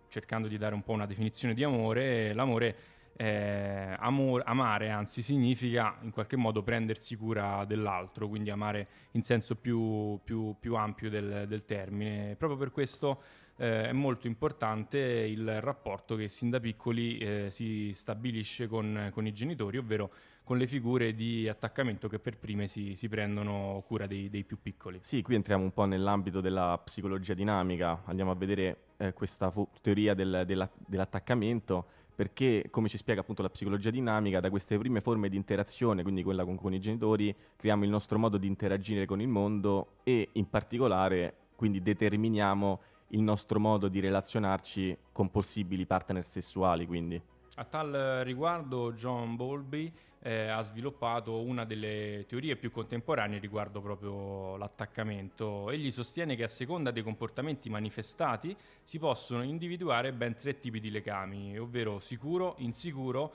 cercando 0.07 0.47
di 0.47 0.57
dare 0.57 0.73
un 0.73 0.81
po' 0.81 0.93
una 0.93 1.05
definizione 1.05 1.53
di 1.53 1.63
amore, 1.63 2.33
l'amore, 2.33 2.75
eh, 3.15 3.95
amor- 3.99 4.41
amare 4.43 4.89
anzi 4.89 5.21
significa 5.21 5.99
in 6.01 6.09
qualche 6.09 6.35
modo 6.35 6.63
prendersi 6.63 7.15
cura 7.15 7.63
dell'altro, 7.65 8.27
quindi 8.27 8.49
amare 8.49 8.87
in 9.11 9.21
senso 9.21 9.55
più, 9.55 10.19
più- 10.23 10.55
più 10.59 10.73
ampio 10.73 11.11
del, 11.11 11.45
del 11.47 11.63
termine. 11.63 12.35
Proprio 12.37 12.57
per 12.57 12.71
questo 12.71 13.21
eh, 13.57 13.89
è 13.89 13.91
molto 13.91 14.25
importante 14.25 14.97
il 14.97 15.61
rapporto 15.61 16.15
che 16.15 16.27
sin 16.27 16.49
da 16.49 16.59
piccoli 16.59 17.19
eh, 17.19 17.47
si 17.51 17.91
stabilisce 17.93 18.67
con, 18.67 19.11
con 19.13 19.27
i 19.27 19.31
genitori, 19.31 19.77
ovvero 19.77 20.11
con 20.49 20.57
le 20.57 20.65
figure 20.65 21.13
di 21.13 21.47
attaccamento 21.47 22.09
che 22.09 22.17
per 22.17 22.39
prime 22.39 22.65
si, 22.65 22.95
si 22.95 23.07
prendono 23.07 23.83
cura 23.85 24.07
dei, 24.07 24.31
dei 24.31 24.43
più 24.43 24.57
piccoli. 24.59 24.97
Sì, 24.99 25.21
qui 25.21 25.35
entriamo 25.35 25.63
un 25.63 25.71
po' 25.71 25.85
nell'ambito 25.85 26.41
della 26.41 26.75
psicologia 26.83 27.35
dinamica, 27.35 28.01
andiamo 28.05 28.31
a 28.31 28.33
vedere 28.33 28.77
eh, 28.97 29.13
questa 29.13 29.51
fo- 29.51 29.69
teoria 29.79 30.15
del- 30.15 30.45
della- 30.47 30.67
dell'attaccamento, 30.75 31.85
perché 32.15 32.65
come 32.71 32.89
ci 32.89 32.97
spiega 32.97 33.21
appunto 33.21 33.43
la 33.43 33.51
psicologia 33.51 33.91
dinamica, 33.91 34.39
da 34.39 34.49
queste 34.49 34.75
prime 34.79 35.01
forme 35.01 35.29
di 35.29 35.35
interazione, 35.35 36.01
quindi 36.01 36.23
quella 36.23 36.43
con, 36.43 36.55
con 36.55 36.73
i 36.73 36.79
genitori, 36.79 37.31
creiamo 37.55 37.83
il 37.83 37.91
nostro 37.91 38.17
modo 38.17 38.39
di 38.39 38.47
interagire 38.47 39.05
con 39.05 39.21
il 39.21 39.27
mondo 39.27 39.97
e 40.01 40.29
in 40.31 40.49
particolare 40.49 41.35
quindi 41.55 41.79
determiniamo 41.79 42.81
il 43.09 43.21
nostro 43.21 43.59
modo 43.59 43.87
di 43.87 43.99
relazionarci 43.99 44.97
con 45.11 45.29
possibili 45.29 45.85
partner 45.85 46.25
sessuali, 46.25 46.87
quindi. 46.87 47.21
A 47.55 47.65
tal 47.65 48.21
riguardo 48.23 48.93
John 48.93 49.35
Bowlby 49.35 49.91
eh, 50.21 50.47
ha 50.47 50.61
sviluppato 50.61 51.41
una 51.41 51.65
delle 51.65 52.25
teorie 52.27 52.55
più 52.55 52.71
contemporanee 52.71 53.39
riguardo 53.39 53.81
proprio 53.81 54.57
l'attaccamento. 54.57 55.69
Egli 55.69 55.91
sostiene 55.91 56.35
che 56.35 56.43
a 56.43 56.47
seconda 56.47 56.91
dei 56.91 57.03
comportamenti 57.03 57.69
manifestati 57.69 58.55
si 58.83 58.99
possono 58.99 59.43
individuare 59.43 60.11
ben 60.11 60.35
tre 60.35 60.59
tipi 60.59 60.79
di 60.79 60.91
legami, 60.91 61.57
ovvero 61.57 61.99
sicuro, 61.99 62.55
insicuro 62.57 63.33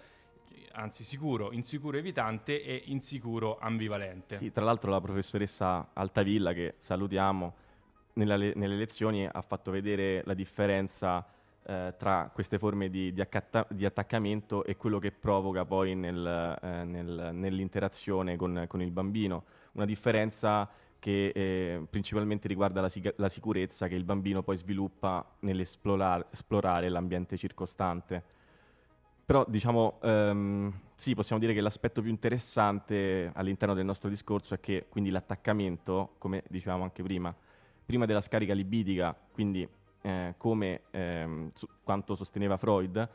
anzi 0.73 1.05
sicuro, 1.05 1.53
insicuro 1.53 1.97
evitante 1.97 2.63
e 2.63 2.83
insicuro 2.87 3.59
ambivalente. 3.59 4.37
Sì, 4.37 4.53
tra 4.53 4.65
l'altro 4.65 4.91
la 4.91 5.01
professoressa 5.01 5.91
Altavilla, 5.93 6.53
che 6.53 6.75
salutiamo, 6.79 7.55
nella 8.15 8.37
le- 8.37 8.53
nelle 8.55 8.77
lezioni 8.77 9.27
ha 9.27 9.43
fatto 9.43 9.71
vedere 9.71 10.23
la 10.25 10.35
differenza 10.35 11.27
eh, 11.67 11.95
tra 11.97 12.31
queste 12.33 12.59
forme 12.59 12.91
di, 12.91 13.13
di 13.13 13.21
accatta- 13.21 13.67
di 13.71 13.85
attaccamento 13.85 14.65
e 14.65 14.77
quello 14.77 14.99
che 14.99 15.13
provoca 15.13 15.65
poi 15.65 15.95
nel, 15.95 16.59
eh, 16.63 16.85
nel- 16.85 17.31
nell'interazione 17.33 18.37
con, 18.37 18.65
con 18.69 18.83
il 18.83 18.91
bambino. 18.91 19.45
Una 19.73 19.85
differenza 19.85 20.69
che 20.99 21.33
eh, 21.35 21.87
principalmente 21.89 22.49
riguarda 22.49 22.81
la, 22.81 22.89
siga- 22.89 23.13
la 23.17 23.29
sicurezza 23.29 23.89
che 23.89 23.95
il 23.95 24.05
bambino 24.05 24.43
poi 24.43 24.57
sviluppa 24.57 25.25
nell'esplorare 25.41 26.27
esplorare 26.31 26.89
l'ambiente 26.89 27.37
circostante. 27.37 28.23
Però 29.27 29.45
diciamo, 29.49 30.01
ehm, 30.03 30.73
sì, 30.95 31.15
possiamo 31.15 31.41
dire 31.41 31.55
che 31.55 31.63
l'aspetto 31.63 32.03
più 32.03 32.11
interessante 32.11 33.31
all'interno 33.35 33.75
del 33.75 33.85
nostro 33.87 34.11
discorso 34.11 34.55
è 34.55 34.61
che 34.61 34.87
quindi 34.89 35.11
l'attaccamento, 35.11 36.15
come 36.19 36.43
dicevamo 36.49 36.85
anche 36.85 37.03
prima, 37.03 37.35
prima 37.85 38.05
della 38.05 38.21
scarica 38.21 38.53
libidica, 38.53 39.17
quindi 39.33 39.67
eh, 40.05 40.35
come 40.37 40.83
ehm, 40.91 41.51
su- 41.55 41.67
quanto 41.83 42.15
sosteneva 42.15 42.59
Freud, 42.59 43.09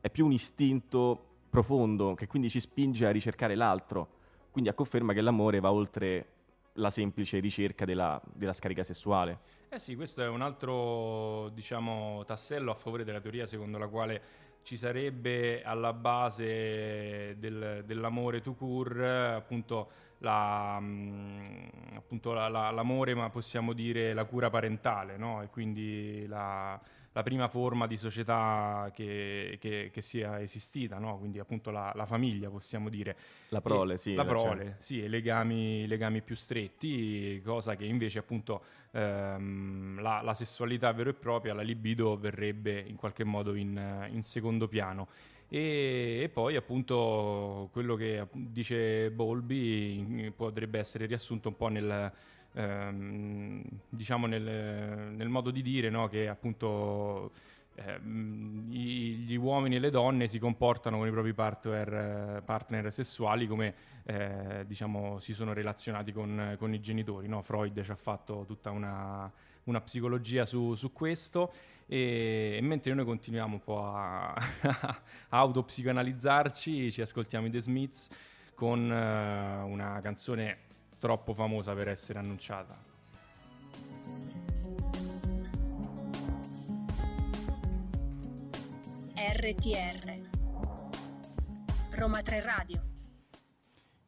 è 0.00 0.10
più 0.10 0.26
un 0.26 0.32
istinto 0.32 1.26
profondo 1.48 2.14
che 2.14 2.26
quindi 2.26 2.50
ci 2.50 2.58
spinge 2.58 3.06
a 3.06 3.12
ricercare 3.12 3.54
l'altro, 3.54 4.08
quindi 4.50 4.68
a 4.68 4.74
conferma 4.74 5.12
che 5.12 5.20
l'amore 5.20 5.60
va 5.60 5.70
oltre 5.70 6.26
la 6.74 6.90
semplice 6.90 7.38
ricerca 7.38 7.84
della, 7.84 8.20
della 8.34 8.52
scarica 8.52 8.82
sessuale. 8.82 9.38
Eh 9.68 9.78
sì, 9.78 9.94
questo 9.94 10.22
è 10.22 10.28
un 10.28 10.42
altro, 10.42 11.50
diciamo, 11.50 12.24
tassello 12.24 12.72
a 12.72 12.74
favore 12.74 13.04
della 13.04 13.20
teoria 13.20 13.46
secondo 13.46 13.78
la 13.78 13.86
quale 13.86 14.22
ci 14.62 14.76
sarebbe 14.76 15.62
alla 15.62 15.92
base 15.92 17.36
del- 17.38 17.82
dell'amore 17.84 18.40
to 18.40 18.54
cure 18.54 19.34
appunto, 19.34 19.90
la, 20.22 20.78
mm, 20.80 21.66
appunto 21.96 22.32
la- 22.32 22.48
la- 22.48 22.70
l'amore, 22.70 23.14
ma 23.14 23.28
possiamo 23.30 23.72
dire 23.72 24.12
la 24.14 24.24
cura 24.24 24.50
parentale, 24.50 25.16
no? 25.16 25.42
E 25.42 25.48
quindi 25.48 26.26
la, 26.26 26.80
la 27.12 27.22
prima 27.22 27.48
forma 27.48 27.86
di 27.86 27.96
società 27.96 28.90
che, 28.94 29.58
che- 29.60 29.90
che 29.92 30.00
sia 30.02 30.40
esistita, 30.40 30.98
no? 30.98 31.18
Quindi 31.18 31.38
appunto 31.38 31.70
la, 31.70 31.92
famiglia, 32.06 32.48
possiamo 32.48 32.88
dire. 32.88 33.16
La 33.48 33.60
prole, 33.60 33.94
E- 33.94 33.98
sì, 33.98 34.14
La 34.14 34.22
la- 34.22 34.28
prole, 34.28 34.76
sì, 34.78 35.02
e 35.02 35.08
legami, 35.08 35.86
legami 35.86 36.22
più 36.22 36.36
stretti, 36.36 37.40
cosa 37.44 37.74
che 37.76 37.84
invece 37.84 38.18
appunto 38.18 38.62
ehm, 38.92 40.00
la, 40.00 40.20
la 40.22 40.34
sessualità 40.34 40.92
vera 40.92 41.10
e 41.10 41.14
propria, 41.14 41.52
la 41.54 41.62
libido 41.62 42.16
verrebbe 42.16 42.80
in 42.80 42.96
qualche 42.96 43.24
modo 43.24 43.54
in, 43.54 44.06
in 44.10 44.22
secondo 44.22 44.68
piano. 44.68 45.08
E, 45.54 46.20
e 46.22 46.28
poi 46.30 46.56
appunto 46.56 47.68
quello 47.72 47.94
che 47.94 48.26
dice 48.32 49.10
Bolby 49.10 50.32
potrebbe 50.34 50.78
essere 50.78 51.04
riassunto 51.04 51.48
un 51.48 51.56
po' 51.56 51.68
nel, 51.68 52.10
ehm, 52.54 53.62
diciamo 53.86 54.26
nel, 54.26 55.12
nel 55.14 55.28
modo 55.28 55.50
di 55.50 55.60
dire 55.60 55.90
no? 55.90 56.08
che 56.08 56.26
appunto 56.26 57.32
i- 58.70 59.24
gli 59.26 59.34
uomini 59.36 59.76
e 59.76 59.78
le 59.78 59.90
donne 59.90 60.26
si 60.26 60.38
comportano 60.38 60.96
con 60.96 61.06
i 61.06 61.10
propri 61.10 61.34
partner, 61.34 62.38
eh, 62.38 62.42
partner 62.42 62.90
sessuali 62.90 63.46
come 63.46 63.74
eh, 64.04 64.64
diciamo 64.66 65.18
si 65.18 65.34
sono 65.34 65.52
relazionati 65.52 66.12
con, 66.12 66.56
con 66.58 66.72
i 66.72 66.80
genitori. 66.80 67.28
no? 67.28 67.42
Freud 67.42 67.82
ci 67.82 67.90
ha 67.90 67.96
fatto 67.96 68.44
tutta 68.46 68.70
una, 68.70 69.30
una 69.64 69.80
psicologia 69.80 70.44
su, 70.44 70.74
su 70.74 70.92
questo. 70.92 71.52
E, 71.86 72.56
e 72.58 72.60
mentre 72.62 72.94
noi 72.94 73.04
continuiamo 73.04 73.54
un 73.54 73.62
po' 73.62 73.84
a, 73.84 74.32
a 74.32 75.00
autopsicoanalizzarci, 75.28 76.90
ci 76.90 77.00
ascoltiamo 77.00 77.46
i 77.46 77.50
The 77.50 77.60
Smiths 77.60 78.08
con 78.54 78.90
eh, 78.90 79.62
una 79.62 80.00
canzone 80.00 80.58
troppo 80.98 81.34
famosa 81.34 81.74
per 81.74 81.88
essere 81.88 82.18
annunciata. 82.18 82.90
RTR 89.14 90.30
Roma 91.90 92.22
3 92.22 92.40
Radio 92.42 92.91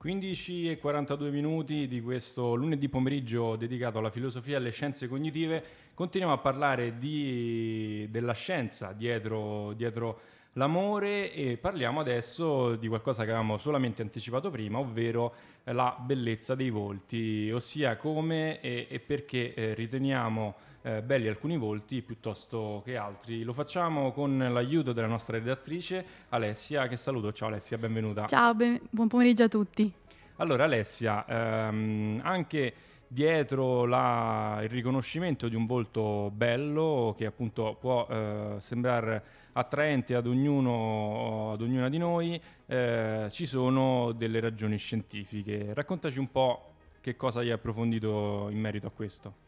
15 0.05 0.69
e 0.69 0.77
42 0.77 1.31
minuti 1.31 1.89
di 1.89 2.03
questo 2.03 2.55
lunedì 2.55 2.91
pomeriggio 2.91 3.57
dedicato 3.57 4.01
alla 4.01 4.11
filosofia 4.11 4.53
e 4.53 4.57
alle 4.59 4.71
scienze 4.71 5.09
cognitive. 5.09 5.65
Continuiamo 5.95 6.35
a 6.35 6.39
parlare 6.43 6.99
di- 6.99 8.07
della 8.11 8.35
scienza 8.35 8.93
dietro, 8.93 9.73
dietro 9.73 10.21
l'amore 10.55 11.33
e 11.33 11.57
parliamo 11.57 12.01
adesso 12.01 12.77
di 12.77 12.89
qualcosa 12.89 13.25
che 13.25 13.31
avevamo 13.31 13.59
solamente 13.59 14.03
anticipato 14.03 14.51
prima, 14.51 14.79
ovvero 14.79 15.35
la 15.65 15.97
bellezza 15.99 16.55
dei 16.55 16.71
volti, 16.71 17.51
ossia 17.51 17.97
come 17.97 18.61
e, 18.61 18.87
e 18.89 19.01
perché 19.01 19.55
eh, 19.55 19.75
riteniamo 19.75 20.55
eh, 20.83 21.03
belli 21.03 21.29
alcuni 21.29 21.57
volti 21.57 22.03
piuttosto 22.03 22.83
che 22.85 22.97
altri. 22.97 23.43
Lo 23.43 23.53
facciamo 23.53 24.13
con 24.13 24.37
l'aiuto 24.37 24.93
della 24.93 25.07
nostra 25.07 25.39
redattrice 25.39 26.05
Alessia, 26.29 26.87
che 26.89 26.97
saluto. 26.97 27.33
Ciao 27.33 27.49
Alessia, 27.49 27.79
benvenuta. 27.79 28.27
Ciao, 28.27 28.55
ben- 28.55 28.81
buon 28.91 29.09
pomeriggio 29.09 29.45
a 29.45 29.49
tutti. 29.49 29.93
Allora 30.37 30.65
Alessia, 30.65 31.25
ehm, 31.27 32.21
anche 32.23 32.75
dietro 33.15 33.87
la- 33.87 34.59
il 34.63 34.69
riconoscimento 34.69 35.49
di 35.49 35.55
un 35.55 35.67
volto 35.67 36.33
bello 36.35 37.15
che 37.17 37.27
appunto 37.27 37.77
può 37.79 38.07
eh, 38.11 38.57
sembrare 38.59 39.23
attraente 39.53 40.17
ad 40.17 40.27
ognuno, 40.27 41.53
ad 41.53 41.61
ognuna 41.61 41.89
di 41.89 41.97
noi, 41.97 42.41
eh, 42.67 43.29
ci 43.31 43.47
sono 43.47 44.11
delle 44.11 44.41
ragioni 44.41 44.77
scientifiche. 44.77 45.73
Raccontaci 45.73 46.19
un 46.19 46.31
po' 46.31 46.73
che 47.01 47.15
cosa 47.15 47.39
hai 47.39 47.53
approfondito 47.53 48.49
in 48.51 48.59
merito 48.59 48.89
a 48.89 48.91
questo. 48.91 49.43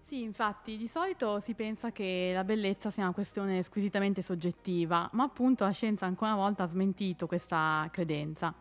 Sì, 0.00 0.22
infatti, 0.22 0.76
di 0.76 0.86
solito 0.86 1.40
si 1.40 1.54
pensa 1.54 1.90
che 1.90 2.30
la 2.32 2.44
bellezza 2.44 2.88
sia 2.88 3.02
una 3.02 3.12
questione 3.12 3.62
squisitamente 3.62 4.22
soggettiva, 4.22 5.10
ma 5.12 5.24
appunto 5.24 5.64
la 5.64 5.70
scienza 5.72 6.06
ancora 6.06 6.34
una 6.34 6.42
volta 6.42 6.62
ha 6.62 6.66
smentito 6.66 7.26
questa 7.26 7.86
credenza. 7.90 8.54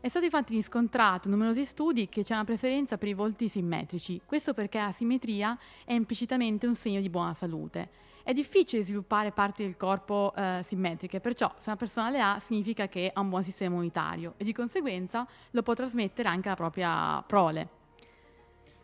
È 0.00 0.08
stato 0.08 0.26
infatti 0.26 0.54
riscontrato 0.54 1.26
in 1.26 1.34
numerosi 1.34 1.64
studi 1.64 2.08
che 2.08 2.22
c'è 2.22 2.32
una 2.34 2.44
preferenza 2.44 2.96
per 2.96 3.08
i 3.08 3.14
volti 3.14 3.48
simmetrici, 3.48 4.20
questo 4.24 4.54
perché 4.54 4.78
la 4.78 4.92
simmetria 4.92 5.58
è 5.84 5.92
implicitamente 5.92 6.68
un 6.68 6.76
segno 6.76 7.00
di 7.00 7.10
buona 7.10 7.34
salute. 7.34 7.88
È 8.22 8.32
difficile 8.32 8.84
sviluppare 8.84 9.32
parti 9.32 9.64
del 9.64 9.76
corpo 9.76 10.32
eh, 10.36 10.60
simmetriche, 10.62 11.18
perciò 11.18 11.52
se 11.56 11.70
una 11.70 11.78
persona 11.78 12.10
le 12.10 12.20
ha 12.20 12.38
significa 12.38 12.86
che 12.86 13.10
ha 13.12 13.20
un 13.20 13.28
buon 13.28 13.42
sistema 13.42 13.72
immunitario 13.72 14.34
e 14.36 14.44
di 14.44 14.52
conseguenza 14.52 15.26
lo 15.50 15.62
può 15.62 15.74
trasmettere 15.74 16.28
anche 16.28 16.46
alla 16.46 16.56
propria 16.56 17.20
prole. 17.26 17.68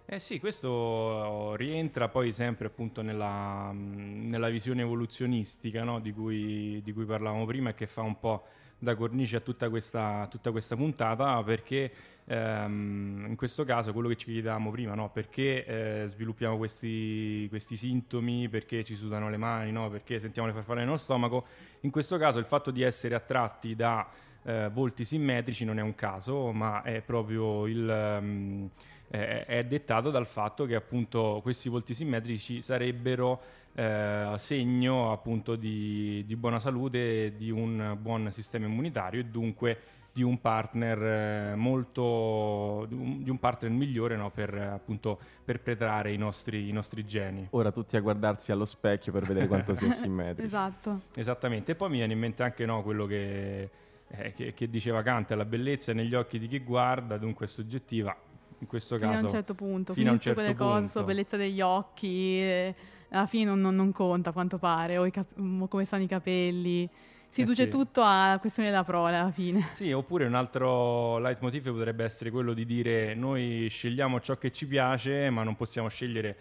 Eh 0.06 0.18
sì, 0.18 0.40
questo 0.40 1.54
rientra 1.54 2.08
poi 2.08 2.32
sempre 2.32 2.66
appunto 2.66 3.02
nella, 3.02 3.70
nella 3.72 4.48
visione 4.48 4.82
evoluzionistica 4.82 5.84
no? 5.84 6.00
di, 6.00 6.12
cui, 6.12 6.82
di 6.82 6.92
cui 6.92 7.04
parlavamo 7.04 7.46
prima 7.46 7.70
e 7.70 7.74
che 7.74 7.86
fa 7.86 8.02
un 8.02 8.18
po' 8.18 8.44
da 8.84 8.94
cornice 8.94 9.36
a 9.36 9.40
tutta 9.40 9.68
questa, 9.68 10.28
tutta 10.30 10.52
questa 10.52 10.76
puntata 10.76 11.42
perché 11.42 11.90
ehm, 12.26 13.26
in 13.28 13.34
questo 13.36 13.64
caso 13.64 13.92
quello 13.92 14.08
che 14.08 14.16
ci 14.16 14.30
chiedevamo 14.30 14.70
prima, 14.70 14.94
no? 14.94 15.10
perché 15.10 15.64
eh, 15.64 16.06
sviluppiamo 16.06 16.56
questi, 16.56 17.46
questi 17.48 17.76
sintomi, 17.76 18.48
perché 18.48 18.84
ci 18.84 18.94
sudano 18.94 19.28
le 19.28 19.36
mani, 19.36 19.72
no? 19.72 19.90
perché 19.90 20.20
sentiamo 20.20 20.46
le 20.46 20.54
farfalle 20.54 20.84
nello 20.84 20.96
stomaco, 20.96 21.46
in 21.80 21.90
questo 21.90 22.16
caso 22.16 22.38
il 22.38 22.44
fatto 22.44 22.70
di 22.70 22.82
essere 22.82 23.16
attratti 23.16 23.74
da 23.74 24.08
eh, 24.44 24.70
volti 24.72 25.04
simmetrici 25.04 25.64
non 25.64 25.78
è 25.78 25.82
un 25.82 25.96
caso, 25.96 26.52
ma 26.52 26.82
è 26.82 27.00
proprio 27.00 27.66
il... 27.66 27.88
ehm, 27.88 28.70
è, 29.08 29.44
è 29.46 29.64
dettato 29.64 30.10
dal 30.10 30.26
fatto 30.26 30.66
che 30.66 30.74
appunto 30.74 31.40
questi 31.42 31.68
volti 31.68 31.94
simmetrici 31.94 32.62
sarebbero 32.62 33.40
eh, 33.74 34.34
segno 34.36 35.12
appunto 35.12 35.56
di, 35.56 36.24
di 36.26 36.36
buona 36.36 36.58
salute, 36.58 37.34
di 37.36 37.50
un 37.50 37.96
buon 38.00 38.30
sistema 38.32 38.66
immunitario 38.66 39.20
e 39.20 39.24
dunque 39.24 39.78
di 40.14 40.22
un 40.22 40.40
partner 40.40 41.02
eh, 41.02 41.54
molto 41.56 42.86
di 42.88 42.94
un, 42.94 43.22
di 43.24 43.30
un 43.30 43.38
partner 43.40 43.72
migliore 43.72 44.16
no, 44.16 44.30
per 44.30 44.54
eh, 44.54 44.64
appunto 44.64 45.18
perpetrare 45.44 46.12
i 46.12 46.16
nostri, 46.16 46.68
i 46.68 46.72
nostri 46.72 47.04
geni. 47.04 47.48
Ora 47.50 47.72
tutti 47.72 47.96
a 47.96 48.00
guardarsi 48.00 48.52
allo 48.52 48.64
specchio 48.64 49.10
per 49.10 49.24
vedere 49.24 49.48
quanto 49.48 49.74
si 49.74 49.86
è 49.86 49.90
simmetrici. 49.92 50.46
Esatto. 50.46 51.00
Esattamente, 51.16 51.72
e 51.72 51.74
poi 51.74 51.90
mi 51.90 51.96
viene 51.96 52.12
in 52.12 52.20
mente 52.20 52.44
anche 52.44 52.64
no, 52.64 52.84
quello 52.84 53.06
che, 53.06 53.68
eh, 54.06 54.32
che, 54.34 54.54
che 54.54 54.70
diceva 54.70 55.02
Kant, 55.02 55.32
la 55.32 55.44
bellezza 55.44 55.90
è 55.90 55.94
negli 55.96 56.14
occhi 56.14 56.38
di 56.38 56.46
chi 56.46 56.60
guarda, 56.60 57.18
dunque 57.18 57.46
è 57.46 57.48
soggettiva. 57.48 58.16
In 58.64 58.70
questo 58.70 58.96
Fino 58.96 59.10
caso, 59.10 59.20
a 59.20 59.26
un 59.26 59.30
certo 59.30 59.54
punto, 59.54 59.92
fino 59.92 60.08
a 60.08 60.12
un 60.14 60.20
certo 60.20 60.40
quelle 60.40 60.54
cose, 60.56 60.80
punto. 60.80 60.98
la 61.00 61.04
bellezza 61.04 61.36
degli 61.36 61.60
occhi, 61.60 62.38
eh, 62.40 62.74
alla 63.10 63.26
fine 63.26 63.44
non, 63.44 63.60
non- 63.60 63.74
non 63.74 63.92
conta 63.92 64.30
a 64.30 64.32
quanto 64.32 64.56
pare, 64.58 64.96
o, 64.96 65.08
cap- 65.10 65.38
o 65.38 65.68
come 65.68 65.84
stanno 65.84 66.04
i 66.04 66.06
capelli. 66.08 66.88
Si 67.28 67.40
Eh 67.40 67.44
riduce 67.44 67.64
sì. 67.64 67.68
tutto 67.68 68.02
alla 68.02 68.38
questione 68.38 68.70
della 68.70 68.82
prole 68.84 69.16
alla 69.16 69.30
fine. 69.30 69.68
Sì, 69.74 69.92
oppure 69.92 70.24
un 70.24 70.34
altro 70.34 71.18
leitmotiv 71.18 71.70
potrebbe 71.72 72.04
essere 72.04 72.30
quello 72.30 72.54
di 72.54 72.64
dire 72.64 73.14
noi 73.14 73.66
scegliamo 73.68 74.18
ciò 74.20 74.38
che 74.38 74.50
ci 74.50 74.66
piace, 74.66 75.28
ma 75.28 75.42
non 75.42 75.56
possiamo 75.56 75.88
scegliere 75.88 76.36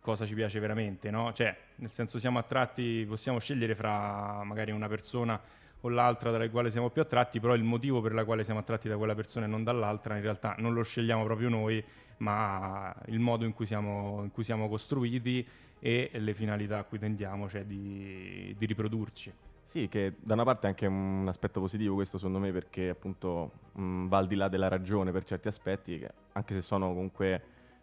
cosa 0.00 0.24
ci 0.24 0.32
piace 0.34 0.58
veramente, 0.60 1.10
no? 1.10 1.32
Cioè, 1.34 1.54
nel 1.76 1.92
senso 1.92 2.18
siamo 2.18 2.38
attratti, 2.38 3.04
possiamo 3.06 3.38
scegliere 3.38 3.74
fra 3.74 4.42
magari 4.44 4.70
una 4.70 4.88
persona 4.88 5.38
o 5.82 5.88
l'altra 5.88 6.30
dalla 6.30 6.48
quale 6.50 6.70
siamo 6.70 6.90
più 6.90 7.02
attratti, 7.02 7.40
però 7.40 7.54
il 7.54 7.62
motivo 7.62 8.00
per 8.00 8.12
la 8.12 8.24
quale 8.24 8.44
siamo 8.44 8.60
attratti 8.60 8.88
da 8.88 8.96
quella 8.96 9.14
persona 9.14 9.46
e 9.46 9.48
non 9.48 9.62
dall'altra 9.62 10.16
in 10.16 10.22
realtà 10.22 10.54
non 10.58 10.72
lo 10.72 10.82
scegliamo 10.82 11.24
proprio 11.24 11.48
noi, 11.48 11.82
ma 12.18 12.94
il 13.06 13.20
modo 13.20 13.44
in 13.44 13.52
cui 13.52 13.66
siamo, 13.66 14.20
in 14.22 14.30
cui 14.32 14.44
siamo 14.44 14.68
costruiti 14.68 15.46
e 15.78 16.10
le 16.12 16.34
finalità 16.34 16.78
a 16.78 16.84
cui 16.84 16.98
tendiamo, 16.98 17.48
cioè 17.48 17.64
di, 17.64 18.54
di 18.58 18.66
riprodurci. 18.66 19.32
Sì, 19.62 19.86
che 19.88 20.14
da 20.18 20.32
una 20.32 20.44
parte 20.44 20.66
è 20.66 20.70
anche 20.70 20.86
un 20.86 21.26
aspetto 21.28 21.60
positivo 21.60 21.94
questo 21.94 22.16
secondo 22.16 22.38
me 22.38 22.50
perché 22.52 22.88
appunto 22.88 23.50
mh, 23.72 24.08
va 24.08 24.16
al 24.16 24.26
di 24.26 24.34
là 24.34 24.48
della 24.48 24.68
ragione 24.68 25.12
per 25.12 25.24
certi 25.24 25.46
aspetti, 25.46 25.98
che, 25.98 26.10
anche 26.32 26.54
se 26.54 26.62
sono 26.62 26.88
comunque 26.88 27.42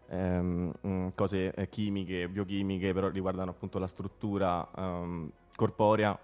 ehm, 0.10 1.12
cose 1.14 1.54
eh, 1.54 1.70
chimiche, 1.70 2.28
biochimiche, 2.28 2.92
però 2.92 3.10
riguardano 3.10 3.52
appunto 3.52 3.78
la 3.78 3.88
struttura 3.88 4.68
um, 4.76 5.30
corporea 5.56 6.18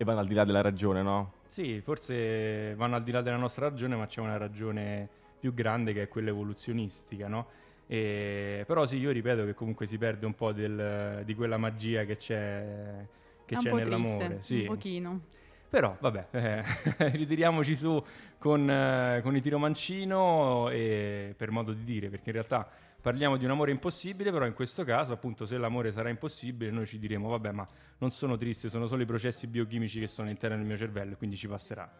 e 0.00 0.04
vanno 0.04 0.20
al 0.20 0.28
di 0.28 0.34
là 0.34 0.44
della 0.44 0.60
ragione, 0.60 1.02
no? 1.02 1.32
Sì, 1.48 1.80
forse 1.80 2.74
vanno 2.76 2.94
al 2.94 3.02
di 3.02 3.10
là 3.10 3.20
della 3.20 3.36
nostra 3.36 3.68
ragione, 3.68 3.96
ma 3.96 4.06
c'è 4.06 4.20
una 4.20 4.36
ragione 4.36 5.08
più 5.40 5.52
grande 5.52 5.92
che 5.92 6.02
è 6.02 6.08
quella 6.08 6.30
evoluzionistica, 6.30 7.26
no? 7.26 7.46
E, 7.88 8.62
però 8.64 8.86
sì, 8.86 8.98
io 8.98 9.10
ripeto 9.10 9.44
che 9.44 9.54
comunque 9.54 9.86
si 9.86 9.98
perde 9.98 10.24
un 10.24 10.34
po' 10.34 10.52
del, 10.52 11.22
di 11.24 11.34
quella 11.34 11.56
magia 11.56 12.04
che 12.04 12.16
c'è, 12.16 13.04
che 13.44 13.56
c'è 13.56 13.72
nell'amore. 13.72 14.26
Triste, 14.26 14.42
sì. 14.42 14.60
Un 14.60 14.66
pochino. 14.66 15.20
Però 15.68 15.96
vabbè, 15.98 16.26
eh, 16.30 16.64
ritiriamoci 17.10 17.74
su 17.74 18.02
con, 18.38 18.70
eh, 18.70 19.20
con 19.22 19.34
i 19.34 19.40
tiro 19.40 19.58
mancino 19.58 20.70
e, 20.70 21.34
per 21.36 21.50
modo 21.50 21.72
di 21.72 21.82
dire, 21.82 22.08
perché 22.08 22.28
in 22.30 22.34
realtà 22.34 22.70
parliamo 23.00 23.36
di 23.36 23.44
un 23.44 23.50
amore 23.50 23.70
impossibile, 23.70 24.32
però 24.32 24.44
in 24.44 24.54
questo 24.54 24.84
caso 24.84 25.12
appunto 25.12 25.46
se 25.46 25.56
l'amore 25.56 25.92
sarà 25.92 26.08
impossibile 26.08 26.70
noi 26.70 26.86
ci 26.86 26.98
diremo 26.98 27.28
vabbè 27.28 27.52
ma 27.52 27.66
non 27.98 28.10
sono 28.10 28.36
triste, 28.36 28.68
sono 28.68 28.86
solo 28.86 29.02
i 29.02 29.06
processi 29.06 29.46
biochimici 29.46 30.00
che 30.00 30.06
sono 30.06 30.26
all'interno 30.26 30.56
del 30.56 30.66
mio 30.66 30.76
cervello 30.76 31.12
e 31.12 31.16
quindi 31.16 31.36
ci 31.36 31.46
passerà. 31.46 31.90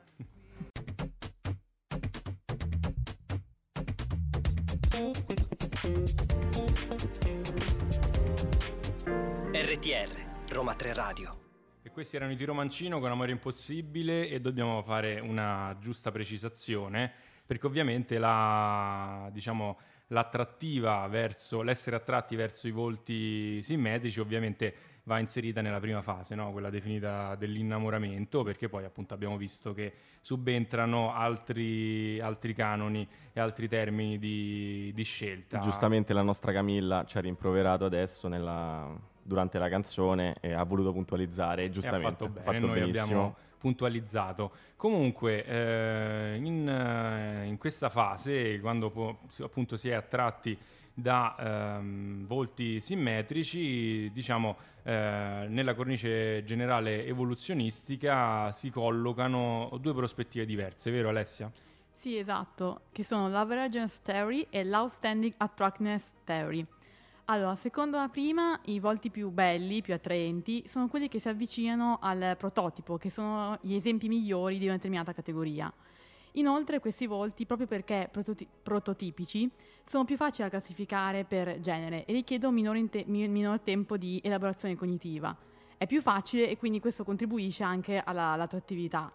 RTR, 9.52 10.52
Roma 10.52 10.74
3 10.74 10.92
Radio. 10.94 11.46
E 11.82 11.90
questi 11.90 12.16
erano 12.16 12.32
i 12.32 12.36
tiro 12.36 12.52
mancino 12.54 12.98
con 12.98 13.10
Amore 13.10 13.32
Impossibile 13.32 14.28
e 14.28 14.40
dobbiamo 14.40 14.82
fare 14.82 15.20
una 15.20 15.76
giusta 15.80 16.10
precisazione 16.10 17.10
perché 17.46 17.66
ovviamente 17.66 18.18
la, 18.18 19.30
diciamo, 19.32 19.78
l'attrattiva 20.08 21.06
verso, 21.08 21.62
l'essere 21.62 21.96
attratti 21.96 22.36
verso 22.36 22.66
i 22.66 22.70
volti 22.70 23.62
simmetrici 23.62 24.20
ovviamente 24.20 24.74
va 25.08 25.18
inserita 25.18 25.62
nella 25.62 25.80
prima 25.80 26.02
fase, 26.02 26.34
no? 26.34 26.52
quella 26.52 26.68
definita 26.68 27.34
dell'innamoramento, 27.34 28.42
perché 28.42 28.68
poi 28.68 28.84
appunto 28.84 29.14
abbiamo 29.14 29.38
visto 29.38 29.72
che 29.72 29.92
subentrano 30.20 31.14
altri, 31.14 32.20
altri 32.20 32.54
canoni 32.54 33.08
e 33.32 33.40
altri 33.40 33.68
termini 33.68 34.18
di, 34.18 34.92
di, 34.94 35.02
scelta. 35.04 35.60
Giustamente 35.60 36.12
la 36.12 36.20
nostra 36.20 36.52
Camilla 36.52 37.04
ci 37.06 37.16
ha 37.16 37.22
rimproverato 37.22 37.86
adesso 37.86 38.28
nella, 38.28 38.94
durante 39.22 39.58
la 39.58 39.70
canzone 39.70 40.36
e 40.40 40.52
ha 40.52 40.62
voluto 40.64 40.92
puntualizzare, 40.92 41.70
giustamente. 41.70 42.24
E 42.24 42.26
ha 42.26 42.28
fatto 42.28 42.28
bene, 42.28 42.44
fatto 42.44 42.66
noi 42.66 42.80
benissimo. 42.80 43.02
abbiamo 43.04 43.36
puntualizzato. 43.58 44.52
Comunque, 44.76 45.44
eh, 45.44 46.36
in, 46.40 46.68
eh, 46.68 47.46
in, 47.46 47.58
questa 47.58 47.90
fase, 47.90 48.60
quando 48.60 49.18
appunto 49.40 49.76
si 49.76 49.88
è 49.88 49.94
attratti 49.94 50.56
da 50.94 51.36
ehm, 51.38 52.26
volti 52.26 52.80
simmetrici, 52.80 54.10
diciamo, 54.12 54.56
eh, 54.82 55.46
nella 55.48 55.74
cornice 55.74 56.42
generale 56.44 57.04
evoluzionistica 57.06 58.50
si 58.52 58.70
collocano 58.70 59.76
due 59.80 59.94
prospettive 59.94 60.44
diverse, 60.44 60.90
vero 60.90 61.08
Alessia? 61.08 61.50
Sì, 61.94 62.16
esatto, 62.16 62.82
che 62.92 63.04
sono 63.04 63.28
l'Averagence 63.28 64.00
Theory 64.02 64.46
e 64.50 64.64
l'Outstanding 64.64 65.34
Attractiveness 65.36 66.12
Theory. 66.24 66.64
Allora, 67.30 67.54
secondo 67.56 67.98
la 67.98 68.08
prima, 68.08 68.58
i 68.66 68.80
volti 68.80 69.10
più 69.10 69.28
belli, 69.28 69.82
più 69.82 69.92
attraenti, 69.92 70.64
sono 70.66 70.88
quelli 70.88 71.08
che 71.08 71.20
si 71.20 71.28
avvicinano 71.28 71.98
al 72.00 72.36
prototipo, 72.38 72.96
che 72.96 73.10
sono 73.10 73.58
gli 73.60 73.74
esempi 73.74 74.08
migliori 74.08 74.56
di 74.56 74.64
una 74.64 74.76
determinata 74.76 75.12
categoria. 75.12 75.70
Inoltre 76.32 76.80
questi 76.80 77.06
volti, 77.06 77.44
proprio 77.44 77.66
perché 77.66 78.08
prototi- 78.10 78.48
prototipici, 78.62 79.50
sono 79.84 80.06
più 80.06 80.16
facili 80.16 80.44
da 80.44 80.56
classificare 80.56 81.24
per 81.24 81.60
genere 81.60 82.06
e 82.06 82.14
richiedono 82.14 82.54
minore, 82.54 82.88
te- 82.88 83.04
minor 83.06 83.60
tempo 83.60 83.98
di 83.98 84.18
elaborazione 84.24 84.74
cognitiva. 84.74 85.36
È 85.76 85.84
più 85.84 86.00
facile 86.00 86.48
e 86.48 86.56
quindi 86.56 86.80
questo 86.80 87.04
contribuisce 87.04 87.62
anche 87.62 88.00
alla, 88.02 88.28
all'attrattività. 88.28 89.12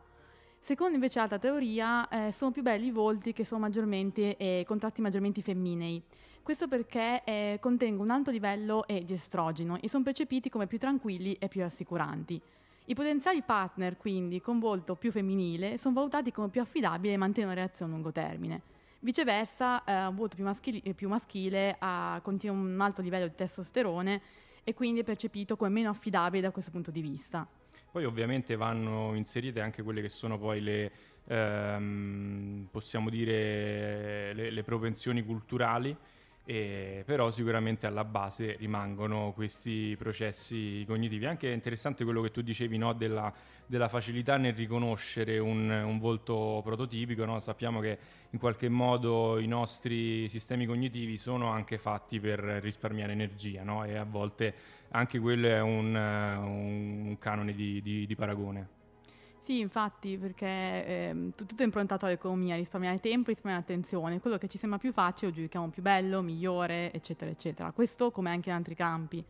Secondo 0.60 0.94
invece 0.94 1.18
l'altra 1.18 1.40
teoria, 1.40 2.08
eh, 2.10 2.32
sono 2.32 2.52
più 2.52 2.62
belli 2.62 2.86
i 2.86 2.92
volti 2.92 3.34
che 3.34 3.44
sono 3.44 3.60
maggiormente 3.62 4.38
eh, 4.38 4.64
contratti 4.68 5.02
maggiormente 5.02 5.42
femminei. 5.42 6.02
Questo 6.44 6.68
perché 6.68 7.24
eh, 7.24 7.58
contengono 7.62 8.04
un 8.04 8.10
alto 8.10 8.30
livello 8.30 8.86
eh, 8.86 9.06
di 9.06 9.14
estrogeno 9.14 9.80
e 9.80 9.88
sono 9.88 10.04
percepiti 10.04 10.50
come 10.50 10.68
più 10.68 10.78
tranquilli 10.78 11.38
e 11.40 11.48
più 11.48 11.62
rassicuranti. 11.62 12.40
I 12.88 12.94
potenziali 12.94 13.42
partner, 13.42 13.96
quindi, 13.96 14.42
con 14.42 14.60
volto 14.60 14.96
più 14.96 15.10
femminile, 15.10 15.78
sono 15.78 15.94
valutati 15.94 16.34
come 16.34 16.50
più 16.50 16.60
affidabili 16.60 17.14
e 17.14 17.18
mantengono 17.18 17.54
una 17.54 17.64
reazione 17.64 17.92
a 17.92 17.96
lungo 17.96 18.12
termine. 18.12 18.62
Viceversa, 19.00 19.86
eh, 19.86 20.08
un 20.08 20.16
volto 20.16 20.36
più, 20.36 20.44
maschili- 20.44 20.94
più 20.94 21.08
maschile 21.08 21.78
ha, 21.80 22.20
contiene 22.22 22.58
un 22.58 22.82
alto 22.82 23.02
livello 23.02 23.28
di 23.28 23.36
testosterone 23.36 24.22
e 24.66 24.74
quindi 24.74 25.00
è 25.00 25.04
percepito 25.06 25.56
come 25.56 25.70
meno 25.70 25.92
affidabile 25.92 26.42
da 26.42 26.52
questo 26.52 26.72
punto 26.72 26.92
di 26.92 27.00
vista. 27.00 27.48
Poi 27.90 28.04
ovviamente 28.04 28.58
vanno 28.58 29.14
inserite 29.16 29.62
anche 29.62 29.82
quelle 29.82 30.02
che 30.02 30.10
sono 30.10 30.38
poi 30.38 30.60
le, 30.60 30.92
ehm, 31.26 32.68
possiamo 32.70 33.10
dire, 33.10 34.34
le, 34.34 34.52
le 34.52 34.64
propensioni 34.64 35.24
culturali 35.24 35.96
e 36.46 37.04
però 37.06 37.32
sicuramente 37.32 37.88
alla 37.88 38.04
base 38.04 38.56
rimangono 38.58 39.32
questi 39.34 39.96
processi 39.98 40.84
cognitivi. 40.86 41.26
Anche 41.26 41.50
interessante 41.50 42.04
quello 42.04 42.22
che 42.22 42.32
tu 42.32 42.42
dicevi 42.42 42.78
no, 42.78 42.94
della, 42.94 43.34
della, 43.66 43.88
facilità 43.88 44.36
nel 44.38 44.54
riconoscere 44.54 45.40
un, 45.40 45.70
un 45.70 46.00
volto 46.00 46.62
prototipico. 46.64 47.24
No? 47.24 47.40
Sappiamo 47.40 47.80
che 47.80 47.98
in 48.32 48.40
qualche 48.40 48.68
modo 48.68 49.40
i 49.40 49.48
nostri 49.48 50.28
sistemi 50.28 50.66
cognitivi 50.66 51.18
sono 51.18 51.50
anche 51.50 51.78
fatti 51.78 52.20
per 52.20 52.40
risparmiare 52.40 53.14
energia 53.14 53.64
no? 53.64 53.86
e 53.86 53.96
a 53.96 54.04
volte 54.04 54.54
anche 54.90 55.20
quello 55.20 55.48
è 55.48 55.62
un, 55.62 55.96
un 55.96 57.16
canone 57.20 57.54
di, 57.54 57.82
di, 57.82 58.06
di 58.06 58.16
paragone. 58.16 58.82
Sì, 59.44 59.60
infatti, 59.60 60.18
perché 60.18 60.46
eh, 60.48 61.32
tutto 61.36 61.54
è 61.58 61.66
improntato 61.66 62.06
all'economia, 62.06 62.56
risparmiare 62.56 63.02
tempo, 63.02 63.28
risparmiare 63.28 63.62
attenzione, 63.62 64.22
quello 64.22 64.38
che 64.38 64.48
ci 64.48 64.58
sembra 64.58 64.80
più 64.80 64.94
facile 64.94 65.32
lo 65.32 65.36
giudichiamo 65.36 65.68
più 65.68 65.82
bello, 65.82 66.22
migliore, 66.22 66.94
eccetera, 66.94 67.30
eccetera. 67.30 67.72
Questo 67.72 68.10
come 68.10 68.30
anche 68.30 68.48
in 68.48 68.56
altri 68.56 68.74
campi. 68.74 69.22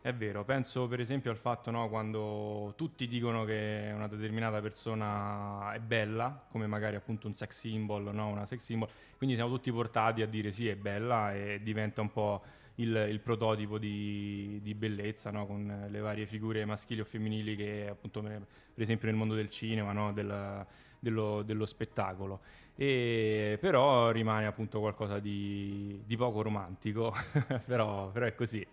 È 0.00 0.14
vero, 0.14 0.44
penso 0.44 0.86
per 0.86 1.00
esempio 1.00 1.32
al 1.32 1.38
fatto 1.38 1.72
no, 1.72 1.88
quando 1.88 2.74
tutti 2.76 3.08
dicono 3.08 3.42
che 3.42 3.90
una 3.92 4.06
determinata 4.06 4.60
persona 4.60 5.72
è 5.72 5.80
bella, 5.80 6.46
come 6.48 6.68
magari 6.68 6.94
appunto 6.94 7.26
un 7.26 7.34
sex 7.34 7.58
symbol, 7.58 8.14
no? 8.14 8.28
una 8.28 8.46
sex 8.46 8.60
symbol, 8.60 8.88
quindi 9.16 9.34
siamo 9.34 9.50
tutti 9.50 9.72
portati 9.72 10.22
a 10.22 10.28
dire 10.28 10.52
sì 10.52 10.68
è 10.68 10.76
bella 10.76 11.34
e 11.34 11.60
diventa 11.64 12.00
un 12.00 12.12
po' 12.12 12.42
il, 12.76 13.06
il 13.10 13.20
prototipo 13.20 13.78
di, 13.78 14.60
di 14.62 14.74
bellezza 14.74 15.30
no? 15.30 15.46
con 15.46 15.86
le 15.88 16.00
varie 16.00 16.26
figure 16.26 16.64
maschili 16.64 17.00
o 17.00 17.04
femminili 17.04 17.56
che 17.56 17.88
appunto 17.88 18.20
per 18.20 18.42
esempio 18.76 19.08
nel 19.08 19.16
mondo 19.16 19.34
del 19.34 19.48
cinema, 19.48 19.92
no? 19.92 20.12
del, 20.12 20.64
dello, 20.98 21.42
dello, 21.42 21.66
spettacolo. 21.66 22.40
E, 22.74 23.58
però 23.60 24.10
rimane 24.10 24.46
appunto 24.46 24.80
qualcosa 24.80 25.18
di, 25.18 26.02
di 26.04 26.16
poco 26.16 26.42
romantico, 26.42 27.14
però, 27.64 28.10
però 28.10 28.26
è 28.26 28.34
così 28.34 28.66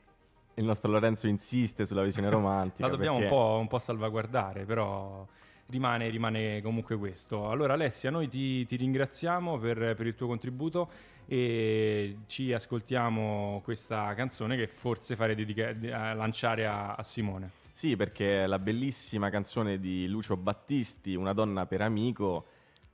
il 0.55 0.65
nostro 0.65 0.91
Lorenzo 0.91 1.27
insiste 1.27 1.85
sulla 1.85 2.03
visione 2.03 2.29
romantica. 2.29 2.85
La 2.85 2.91
dobbiamo 2.91 3.17
perché... 3.17 3.33
un, 3.33 3.39
po', 3.39 3.57
un, 3.59 3.67
po', 3.67 3.79
salvaguardare, 3.79 4.65
però 4.65 5.25
rimane, 5.73 6.07
rimane, 6.09 6.61
comunque 6.61 6.95
questo. 6.97 7.49
Allora 7.49 7.73
Alessia, 7.73 8.11
noi 8.11 8.29
ti, 8.29 8.65
ti 8.65 8.75
ringraziamo 8.75 9.57
per, 9.57 9.95
per, 9.95 10.05
il 10.05 10.13
tuo 10.13 10.27
contributo 10.27 10.89
e 11.25 12.19
ci 12.27 12.53
ascoltiamo 12.53 13.61
questa 13.63 14.13
canzone 14.13 14.55
che 14.55 14.67
forse 14.67 15.15
farei 15.15 15.35
dedica- 15.35 15.75
a 15.91 16.13
lanciare 16.13 16.67
a, 16.67 16.93
a 16.93 17.01
Simone. 17.03 17.61
Sì, 17.73 17.95
perché 17.95 18.43
è 18.43 18.45
la 18.45 18.59
bellissima 18.59 19.31
canzone 19.31 19.79
di 19.79 20.07
Lucio 20.07 20.37
Battisti, 20.37 21.15
Una 21.15 21.33
donna 21.33 21.65
per 21.65 21.81
amico. 21.81 22.45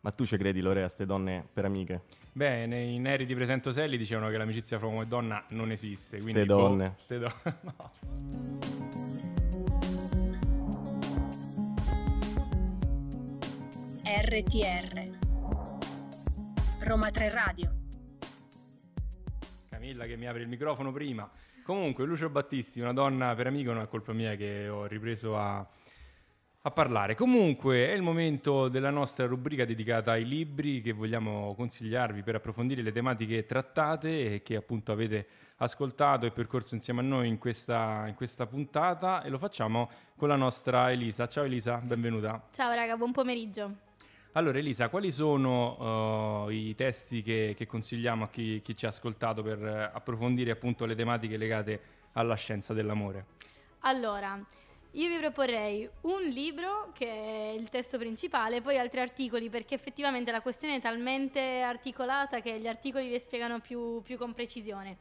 Ma 0.01 0.11
tu 0.11 0.25
ci 0.25 0.37
credi, 0.37 0.61
Lore, 0.61 0.79
a 0.79 0.83
queste 0.83 1.05
donne 1.05 1.45
per 1.51 1.65
amiche? 1.65 2.03
Beh, 2.31 2.65
nei 2.65 2.97
Neri 2.99 3.25
di 3.25 3.35
Presento 3.35 3.73
Selli 3.73 3.97
dicevano 3.97 4.29
che 4.29 4.37
l'amicizia 4.37 4.77
fra 4.77 4.87
uomo 4.87 5.01
e 5.01 5.07
donna 5.07 5.43
non 5.49 5.71
esiste. 5.71 6.19
Ste 6.19 6.45
donne. 6.45 6.87
Boh, 6.87 6.93
ste 6.95 7.19
do- 7.19 7.33
no. 7.61 8.98
RTR 14.11 15.17
Roma 16.79 17.11
3 17.11 17.29
Radio 17.29 17.71
Camilla 19.69 20.07
che 20.07 20.15
mi 20.15 20.27
apre 20.27 20.41
il 20.41 20.47
microfono 20.47 20.91
prima. 20.91 21.29
Comunque, 21.63 22.05
Lucio 22.05 22.27
Battisti, 22.27 22.79
una 22.79 22.91
donna 22.91 23.35
per 23.35 23.45
amico, 23.45 23.71
non 23.71 23.83
è 23.83 23.87
colpa 23.87 24.11
mia 24.11 24.35
che 24.35 24.67
ho 24.67 24.87
ripreso 24.87 25.37
a, 25.37 25.57
a 25.59 26.71
parlare. 26.71 27.13
Comunque 27.13 27.87
è 27.87 27.93
il 27.93 28.01
momento 28.01 28.67
della 28.67 28.89
nostra 28.89 29.27
rubrica 29.27 29.63
dedicata 29.63 30.13
ai 30.13 30.27
libri 30.27 30.81
che 30.81 30.91
vogliamo 30.91 31.53
consigliarvi 31.53 32.23
per 32.23 32.33
approfondire 32.33 32.81
le 32.81 32.91
tematiche 32.91 33.45
trattate 33.45 34.33
e 34.33 34.41
che 34.41 34.55
appunto 34.55 34.91
avete 34.91 35.27
ascoltato 35.57 36.25
e 36.25 36.31
percorso 36.31 36.73
insieme 36.73 37.01
a 37.01 37.03
noi 37.03 37.27
in 37.27 37.37
questa, 37.37 38.05
in 38.07 38.15
questa 38.15 38.47
puntata 38.47 39.21
e 39.21 39.29
lo 39.29 39.37
facciamo 39.37 39.87
con 40.17 40.29
la 40.29 40.35
nostra 40.35 40.91
Elisa. 40.91 41.27
Ciao 41.27 41.43
Elisa, 41.43 41.77
benvenuta. 41.77 42.47
Ciao 42.49 42.73
raga, 42.73 42.97
buon 42.97 43.11
pomeriggio. 43.11 43.87
Allora 44.33 44.59
Elisa, 44.59 44.89
quali 44.89 45.11
sono 45.11 46.45
uh, 46.45 46.49
i 46.49 46.75
testi 46.75 47.23
che, 47.23 47.55
che, 47.57 47.65
consigliamo 47.65 48.25
a 48.25 48.29
chi, 48.29 48.61
chi, 48.61 48.77
ci 48.77 48.85
ha 48.85 48.89
ascoltato 48.89 49.41
per 49.41 49.91
approfondire 49.93 50.51
appunto 50.51 50.85
le 50.85 50.93
tematiche 50.93 51.35
legate 51.35 51.81
alla 52.13 52.35
scienza 52.35 52.73
dell'amore? 52.73 53.25
Allora, 53.79 54.39
io 54.91 55.07
vi 55.07 55.17
proporrei 55.17 55.89
un 56.01 56.21
libro 56.23 56.91
che 56.93 57.07
è 57.07 57.55
il 57.57 57.69
testo 57.69 57.97
principale, 57.97 58.61
poi 58.61 58.77
altri 58.77 58.99
articoli 58.99 59.49
perché 59.49 59.73
effettivamente 59.73 60.31
la 60.31 60.41
questione 60.41 60.75
è 60.75 60.81
talmente 60.81 61.61
articolata 61.61 62.39
che 62.39 62.59
gli 62.59 62.67
articoli 62.67 63.09
vi 63.09 63.19
spiegano 63.19 63.59
più, 63.59 64.01
più 64.03 64.17
con 64.17 64.33
precisione. 64.33 64.97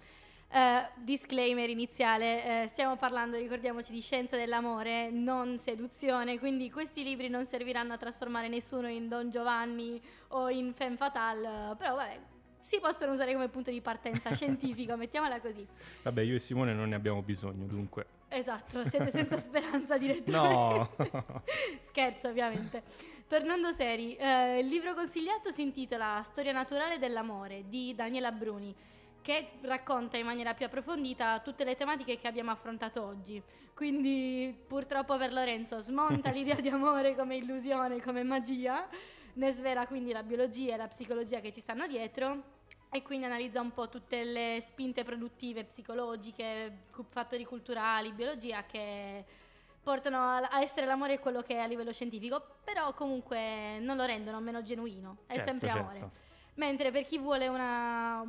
Uh, 0.51 1.03
disclaimer 1.03 1.69
iniziale, 1.69 2.63
uh, 2.65 2.69
stiamo 2.69 2.97
parlando, 2.97 3.37
ricordiamoci, 3.37 3.93
di 3.93 4.01
scienza 4.01 4.35
dell'amore, 4.35 5.11
non 5.11 5.59
seduzione, 5.59 6.39
quindi 6.39 6.71
questi 6.71 7.05
libri 7.05 7.29
non 7.29 7.45
serviranno 7.45 7.93
a 7.93 7.99
trasformare 7.99 8.49
nessuno 8.49 8.89
in 8.89 9.09
Don 9.09 9.29
Giovanni 9.29 10.01
o 10.29 10.49
in 10.49 10.73
Femme 10.73 10.97
Fatale, 10.97 11.47
uh, 11.47 11.77
però 11.77 11.97
vabbè, 11.97 12.19
si 12.63 12.81
possono 12.81 13.13
usare 13.13 13.35
come 13.35 13.49
punto 13.49 13.71
di 13.71 13.83
partenza 13.83 14.33
scientifico, 14.35 14.97
mettiamola 14.97 15.39
così. 15.39 15.67
Vabbè, 16.03 16.23
io 16.23 16.37
e 16.37 16.39
Simone 16.39 16.73
non 16.73 16.89
ne 16.89 16.95
abbiamo 16.95 17.21
bisogno, 17.21 17.67
dunque. 17.67 18.07
Esatto, 18.29 18.87
siete 18.87 19.11
senza 19.11 19.37
speranza 19.41 19.99
direttamente. 19.99 21.05
No! 21.13 21.43
Scherzo, 21.85 22.29
ovviamente. 22.29 22.83
Tornando 23.29 23.73
seri, 23.73 24.17
il 24.17 24.67
libro 24.67 24.95
consigliato 24.95 25.51
si 25.51 25.61
intitola 25.61 26.23
Storia 26.23 26.53
naturale 26.53 26.99
dell'amore 26.99 27.65
di 27.69 27.95
Daniela 27.95 28.33
Bruni 28.33 28.75
che 29.23 29.51
racconta 29.63 30.17
in 30.17 30.25
maniera 30.25 30.55
più 30.55 30.67
approfondita 30.67 31.41
tutte 31.41 31.65
le 31.65 31.77
tematiche 31.77 32.19
che 32.19 32.29
abbiamo 32.29 32.51
affrontato 32.51 33.05
oggi. 33.05 33.43
Quindi 33.75 34.57
purtroppo 34.67 35.17
per 35.17 35.33
Lorenzo 35.33 35.79
smonta 35.81 36.31
l'idea 36.33 36.57
di 36.57 36.69
amore 36.69 37.15
come 37.15 37.37
illusione, 37.37 38.03
come 38.03 38.23
magia, 38.23 38.89
ne 39.35 39.53
svela 39.53 39.87
quindi 39.87 40.13
la 40.13 40.23
biologia 40.23 40.75
e 40.75 40.77
la 40.77 40.89
psicologia 40.89 41.41
che 41.41 41.53
ci 41.53 41.61
stanno 41.61 41.87
dietro 41.87 42.57
e 42.91 43.03
quindi 43.03 43.27
analizza 43.27 43.61
un 43.61 43.73
po' 43.73 43.89
tutte 43.89 44.25
le 44.25 44.63
spinte 44.67 45.05
produttive, 45.05 45.65
psicologiche, 45.65 46.85
fattori 47.09 47.45
culturali, 47.45 48.13
biologia 48.13 48.65
che 48.65 49.25
portano 49.83 50.19
a 50.19 50.61
essere 50.61 50.87
l'amore 50.87 51.19
quello 51.19 51.43
che 51.43 51.55
è 51.55 51.59
a 51.59 51.67
livello 51.67 51.93
scientifico, 51.93 52.57
però 52.65 52.93
comunque 52.95 53.79
non 53.81 53.97
lo 53.97 54.05
rendono 54.05 54.41
meno 54.41 54.63
genuino, 54.63 55.19
è 55.27 55.35
certo, 55.35 55.49
sempre 55.49 55.69
certo. 55.69 55.83
amore. 55.83 56.11
Mentre 56.55 56.91
per 56.91 57.05
chi 57.05 57.19
vuole 57.19 57.47
una 57.47 58.25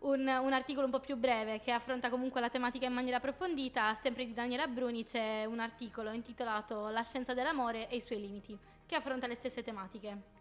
un, 0.00 0.20
un, 0.20 0.52
articolo 0.52 0.86
un 0.86 0.92
po' 0.92 1.00
più 1.00 1.16
breve 1.16 1.60
che 1.60 1.72
affronta 1.72 2.10
comunque 2.10 2.40
la 2.40 2.48
tematica 2.50 2.86
in 2.86 2.92
maniera 2.92 3.16
approfondita, 3.16 3.94
sempre 3.94 4.26
di 4.26 4.34
Daniela 4.34 4.66
Bruni 4.66 5.04
c'è 5.04 5.44
un 5.44 5.58
articolo 5.58 6.10
intitolato 6.12 6.88
La 6.88 7.02
scienza 7.02 7.34
dell'amore 7.34 7.88
e 7.88 7.96
i 7.96 8.00
suoi 8.00 8.20
limiti, 8.20 8.56
che 8.86 8.94
affronta 8.94 9.26
le 9.26 9.34
stesse 9.34 9.62
tematiche. 9.62 10.34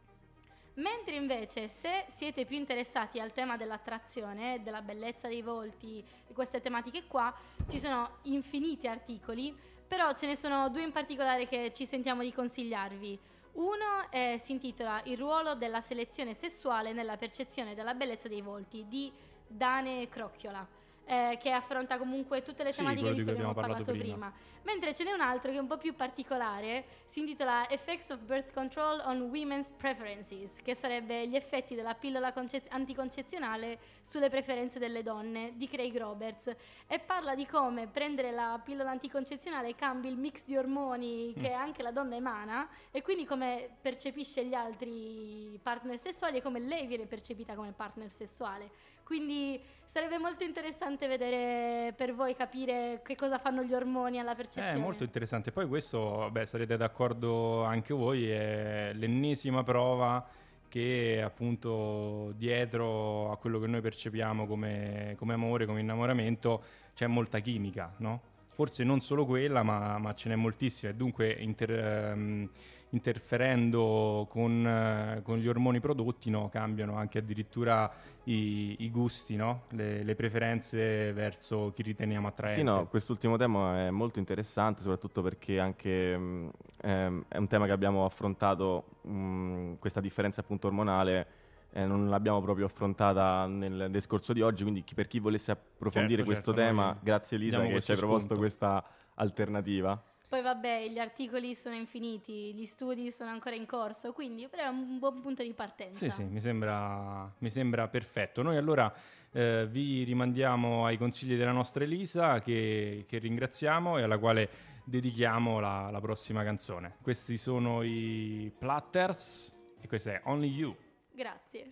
Mentre 0.75 1.15
invece 1.15 1.69
se 1.69 2.05
siete 2.13 2.43
più 2.45 2.57
interessati 2.57 3.19
al 3.19 3.31
tema 3.31 3.55
dell'attrazione, 3.55 4.61
della 4.61 4.81
bellezza 4.81 5.29
dei 5.29 5.41
volti 5.41 6.03
queste 6.33 6.59
tematiche 6.59 7.05
qua, 7.07 7.33
ci 7.69 7.79
sono 7.79 8.17
infiniti 8.23 8.87
articoli, 8.87 9.55
però 9.87 10.13
ce 10.13 10.27
ne 10.27 10.35
sono 10.35 10.69
due 10.69 10.83
in 10.83 10.91
particolare 10.91 11.47
che 11.47 11.71
ci 11.73 11.85
sentiamo 11.85 12.23
di 12.23 12.33
consigliarvi. 12.33 13.17
Uno 13.53 14.09
eh, 14.09 14.41
si 14.43 14.51
intitola 14.51 14.99
Il 15.05 15.17
ruolo 15.17 15.55
della 15.55 15.79
selezione 15.79 16.33
sessuale 16.33 16.91
nella 16.91 17.15
percezione 17.15 17.73
della 17.73 17.93
bellezza 17.93 18.27
dei 18.27 18.41
volti 18.41 18.85
di 18.89 19.09
Dane 19.47 20.07
Crocchiola, 20.09 20.65
eh, 21.07 21.37
che 21.41 21.51
affronta 21.51 21.97
comunque 21.97 22.41
tutte 22.41 22.63
le 22.63 22.71
Sì, 22.71 22.77
tematiche 22.79 23.01
quello 23.01 23.15
di 23.17 23.23
cui 23.23 23.31
abbiamo 23.31 23.49
abbiamo 23.51 23.67
parlato 23.67 23.91
parlato 23.91 24.11
prima. 24.11 24.33
Mentre 24.63 24.95
ce 24.95 25.03
n'è 25.03 25.11
un 25.13 25.21
altro 25.21 25.51
che 25.51 25.57
è 25.57 25.59
un 25.59 25.67
po' 25.67 25.77
più 25.77 25.95
particolare, 25.95 26.85
si 27.05 27.19
intitola 27.19 27.69
Effects 27.69 28.09
of 28.09 28.19
Birth 28.21 28.51
Control 28.51 28.99
on 29.05 29.21
Women's 29.21 29.69
Preferences, 29.77 30.59
che 30.63 30.73
sarebbe 30.73 31.27
gli 31.27 31.35
effetti 31.35 31.75
della 31.75 31.93
pillola 31.93 32.33
conce- 32.33 32.63
anticoncezionale 32.69 33.77
sulle 34.07 34.29
preferenze 34.31 34.79
delle 34.79 35.03
donne 35.03 35.51
di 35.55 35.67
Craig 35.67 35.95
Roberts 35.95 36.51
e 36.87 36.97
parla 36.99 37.35
di 37.35 37.45
come 37.45 37.85
prendere 37.85 38.31
la 38.31 38.59
pillola 38.63 38.89
anticoncezionale 38.89 39.75
cambi 39.75 40.07
il 40.07 40.17
mix 40.17 40.43
di 40.45 40.57
ormoni 40.57 41.33
che 41.39 41.51
Mm. 41.51 41.59
anche 41.59 41.83
la 41.83 41.91
donna 41.91 42.15
emana 42.15 42.67
e 42.89 43.03
quindi 43.03 43.25
come 43.25 43.69
percepisce 43.79 44.43
gli 44.45 44.55
altri 44.55 45.59
partner 45.61 45.99
sessuali 45.99 46.37
e 46.37 46.41
come 46.41 46.59
lei 46.59 46.87
viene 46.87 47.05
percepita 47.05 47.53
come 47.53 47.71
partner 47.71 48.09
sessuale. 48.09 48.93
Quindi 49.05 49.61
sarebbe 49.85 50.17
molto 50.17 50.43
interessante 50.43 51.07
vedere 51.07 51.93
per 51.95 52.13
voi 52.15 52.35
capire 52.35 53.01
che 53.05 53.15
cosa 53.15 53.37
fanno 53.37 53.63
gli 53.63 53.73
ormoni 53.73 54.19
alla 54.19 54.33
È 54.33 54.35
percezione. 54.35 54.79
molto 54.79 55.03
interessante. 55.03 55.51
Poi 55.51 55.67
questo, 55.67 55.99
vabbè, 56.17 56.45
sarete 56.45 56.75
d'accordo 56.75 57.63
anche 57.63 57.93
voi, 57.93 58.27
è 58.29 58.91
l'ennesima 58.93 59.63
prova 59.63 60.25
che 60.67 61.21
appunto 61.23 62.33
dietro 62.35 63.31
a 63.31 63.37
quello 63.37 63.59
che 63.59 63.67
noi 63.67 63.79
percepiamo 63.79 64.45
come, 64.47 65.15
come 65.17 65.33
amore, 65.33 65.65
come 65.65 65.79
innamoramento, 65.81 66.63
c'è 66.93 67.07
molta 67.07 67.39
chimica, 67.39 67.93
no? 67.97 68.21
Forse 68.47 68.83
non 68.83 69.01
solo 69.01 69.25
quella, 69.25 69.63
ma, 69.63 69.97
ma 69.99 70.13
ce 70.15 70.29
n'è 70.29 70.35
moltissima. 70.35 70.91
E 70.91 70.95
dunque 70.95 71.29
inter- 71.31 71.69
ehm, 71.69 72.49
interferendo 72.95 74.25
con, 74.29 74.65
eh, 74.65 75.21
con 75.21 75.37
gli 75.37 75.47
ormoni 75.47 75.79
prodotti 75.79 76.29
no, 76.29 76.49
cambiano 76.49 76.95
anche 76.95 77.19
addirittura 77.19 77.91
i, 78.23 78.77
i 78.79 78.89
gusti, 78.89 79.35
no? 79.35 79.63
le, 79.71 80.01
le 80.03 80.15
preferenze 80.15 81.11
verso 81.11 81.71
chi 81.75 81.83
riteniamo 81.83 82.27
attraente. 82.27 82.59
Sì, 82.59 82.65
no, 82.65 82.87
quest'ultimo 82.87 83.35
tema 83.37 83.87
è 83.87 83.89
molto 83.89 84.19
interessante, 84.19 84.81
soprattutto 84.81 85.21
perché 85.21 85.59
anche 85.59 86.17
mh, 86.17 86.51
ehm, 86.81 87.25
è 87.27 87.37
un 87.37 87.47
tema 87.47 87.65
che 87.65 87.71
abbiamo 87.73 88.05
affrontato, 88.05 88.85
mh, 89.01 89.73
questa 89.79 89.99
differenza 89.99 90.39
appunto 90.39 90.67
ormonale, 90.67 91.27
eh, 91.73 91.85
non 91.85 92.09
l'abbiamo 92.09 92.41
proprio 92.41 92.65
affrontata 92.65 93.45
nel 93.47 93.87
discorso 93.91 94.31
di 94.31 94.41
oggi, 94.41 94.63
quindi 94.63 94.85
chi- 94.85 94.95
per 94.95 95.07
chi 95.07 95.19
volesse 95.19 95.51
approfondire 95.51 96.23
Certo, 96.23 96.25
questo 96.25 96.53
certo, 96.53 96.67
tema, 96.69 96.97
grazie 97.01 97.35
Elisa 97.35 97.57
diamo 97.57 97.73
che 97.75 97.81
ci 97.81 97.91
hai 97.91 97.97
proposto 97.97 98.37
questa 98.37 98.83
alternativa. 99.15 100.01
Poi 100.35 100.43
vabbè, 100.43 100.89
gli 100.89 100.99
articoli 100.99 101.55
sono 101.55 101.75
infiniti, 101.75 102.53
gli 102.53 102.65
studi 102.65 103.09
sono 103.09 103.29
ancora 103.29 103.55
in 103.55 103.65
corso, 103.65 104.11
quindi 104.11 104.49
però 104.49 104.63
è 104.63 104.67
un 104.67 104.99
buon 104.99 105.21
punto 105.21 105.43
di 105.43 105.53
partenza. 105.53 105.97
Sì, 105.97 106.09
sì, 106.09 106.23
mi 106.25 106.41
sembra, 106.41 107.33
mi 107.37 107.49
sembra 107.49 107.87
perfetto. 107.87 108.41
Noi 108.41 108.57
allora 108.57 108.93
eh, 109.31 109.65
vi 109.65 110.03
rimandiamo 110.03 110.85
ai 110.85 110.97
consigli 110.97 111.37
della 111.37 111.53
nostra 111.53 111.85
Elisa 111.85 112.41
che, 112.41 113.05
che 113.07 113.17
ringraziamo 113.17 113.97
e 113.97 114.01
alla 114.01 114.17
quale 114.17 114.49
dedichiamo 114.83 115.61
la, 115.61 115.89
la 115.89 116.01
prossima 116.01 116.43
canzone. 116.43 116.97
Questi 117.01 117.37
sono 117.37 117.81
i 117.81 118.51
Platters 118.59 119.53
e 119.79 119.87
questa 119.87 120.15
è 120.15 120.21
Only 120.25 120.49
You. 120.49 120.75
Grazie. 121.13 121.71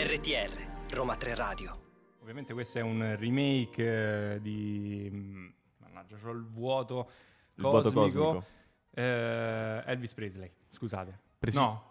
RTR, 0.00 0.94
Roma 0.94 1.16
3 1.16 1.34
Radio. 1.34 1.76
Ovviamente 2.20 2.52
questo 2.52 2.78
è 2.78 2.82
un 2.82 3.16
remake 3.18 4.34
eh, 4.34 4.40
di... 4.40 5.08
mm, 5.12 5.48
Mannaggia, 5.78 6.16
c'ho 6.22 6.30
il 6.30 6.46
vuoto 6.46 7.10
Il 7.56 7.62
vuoto 7.62 7.90
cosmico. 7.90 8.24
cosmico. 8.24 8.46
Eh, 8.94 9.82
Elvis 9.86 10.14
Presley, 10.14 10.52
scusate. 10.70 11.18
Presi- 11.36 11.56
no, 11.58 11.82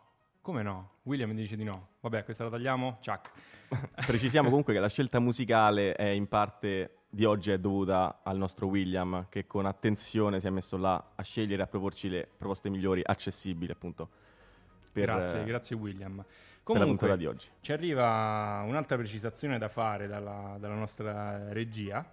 come 0.41 0.63
no? 0.63 0.91
William 1.03 1.33
dice 1.33 1.57
di 1.57 1.65
no. 1.65 1.95
Vabbè, 1.99 2.23
questa 2.23 2.45
la 2.45 2.49
tagliamo. 2.49 2.99
Chuck. 3.05 3.29
Precisiamo 4.07 4.47
comunque 4.47 4.73
che 4.73 4.79
la 4.79 4.87
scelta 4.87 5.19
musicale 5.19 5.91
è 5.93 6.07
in 6.07 6.29
parte 6.29 6.99
di 7.09 7.25
oggi 7.25 7.51
è 7.51 7.59
dovuta 7.59 8.21
al 8.23 8.37
nostro 8.37 8.67
William 8.67 9.25
che 9.27 9.45
con 9.45 9.65
attenzione 9.65 10.39
si 10.39 10.47
è 10.47 10.49
messo 10.49 10.77
là 10.77 11.11
a 11.13 11.21
scegliere 11.23 11.61
e 11.61 11.65
a 11.65 11.67
proporci 11.67 12.07
le 12.07 12.25
proposte 12.37 12.69
migliori 12.69 13.01
accessibili 13.03 13.69
appunto 13.73 14.09
per, 14.93 15.05
grazie, 15.05 15.41
eh, 15.41 15.43
grazie 15.43 15.75
William. 15.75 16.23
Per 16.73 16.81
la 16.81 16.87
puntata 16.87 17.11
Comunque, 17.13 17.17
di 17.17 17.25
oggi. 17.25 17.47
ci 17.61 17.71
arriva 17.71 18.63
un'altra 18.65 18.97
precisazione 18.97 19.57
da 19.57 19.69
fare 19.69 20.07
dalla, 20.07 20.57
dalla 20.59 20.75
nostra 20.75 21.51
regia. 21.53 22.05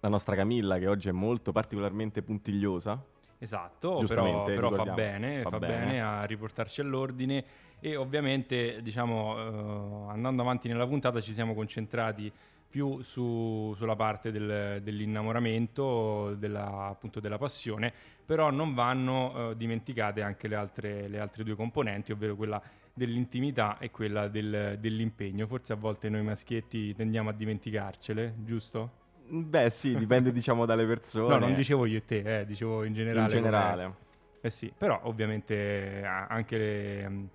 La 0.00 0.08
nostra 0.08 0.34
Camilla 0.34 0.78
che 0.78 0.86
oggi 0.86 1.08
è 1.08 1.12
molto 1.12 1.52
particolarmente 1.52 2.22
puntigliosa. 2.22 3.02
Esatto, 3.38 4.02
però, 4.06 4.44
però 4.44 4.70
fa 4.70 4.84
bene, 4.92 5.42
Fa 5.42 5.50
fa 5.50 5.58
bene. 5.58 5.76
bene 5.76 6.02
a 6.02 6.24
riportarci 6.24 6.80
all'ordine 6.80 7.44
e 7.80 7.96
ovviamente, 7.96 8.80
diciamo, 8.82 10.06
eh, 10.08 10.12
andando 10.12 10.42
avanti 10.42 10.68
nella 10.68 10.86
puntata 10.86 11.20
ci 11.20 11.32
siamo 11.32 11.52
concentrati 11.54 12.32
più 12.70 13.02
su, 13.02 13.72
sulla 13.76 13.94
parte 13.94 14.32
del, 14.32 14.80
dell'innamoramento, 14.82 16.34
della, 16.36 16.86
appunto 16.86 17.20
della 17.20 17.38
passione, 17.38 17.92
però 18.24 18.50
non 18.50 18.74
vanno 18.74 19.50
eh, 19.50 19.56
dimenticate 19.56 20.22
anche 20.22 20.48
le 20.48 20.56
altre, 20.56 21.06
le 21.08 21.20
altre, 21.20 21.44
due 21.44 21.54
componenti, 21.54 22.10
ovvero 22.12 22.34
quella 22.34 22.60
dell'intimità 22.94 23.78
e 23.78 23.90
quella 23.90 24.28
del, 24.28 24.78
dell'impegno. 24.78 25.46
Forse 25.46 25.72
a 25.72 25.76
volte 25.76 26.08
noi 26.08 26.22
maschietti 26.22 26.94
tendiamo 26.94 27.28
a 27.28 27.32
dimenticarcele, 27.32 28.34
giusto? 28.38 29.02
Beh 29.26 29.68
sì, 29.70 29.96
dipende 29.96 30.30
diciamo 30.32 30.64
dalle 30.64 30.86
persone. 30.86 31.34
No, 31.34 31.38
non 31.40 31.54
dicevo 31.54 31.86
io 31.86 31.98
e 31.98 32.04
te, 32.04 32.40
eh, 32.40 32.46
dicevo 32.46 32.84
in 32.84 32.94
generale. 32.94 33.24
In 33.24 33.28
generale. 33.28 33.82
Come... 33.82 33.96
Eh 34.40 34.50
sì, 34.50 34.72
però 34.76 35.00
ovviamente 35.04 36.04
anche, 36.04 36.58
le, 36.58 37.28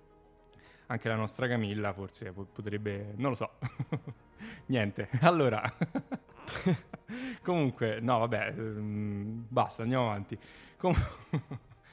anche 0.86 1.08
la 1.08 1.16
nostra 1.16 1.46
Camilla 1.46 1.92
forse 1.92 2.32
potrebbe, 2.32 3.12
non 3.16 3.30
lo 3.30 3.36
so. 3.36 3.52
Niente, 4.66 5.08
allora... 5.20 5.62
Comunque, 7.42 7.98
no 8.00 8.18
vabbè, 8.20 8.54
um, 8.56 9.44
basta, 9.48 9.82
andiamo 9.82 10.06
avanti. 10.06 10.38
Com- 10.76 10.94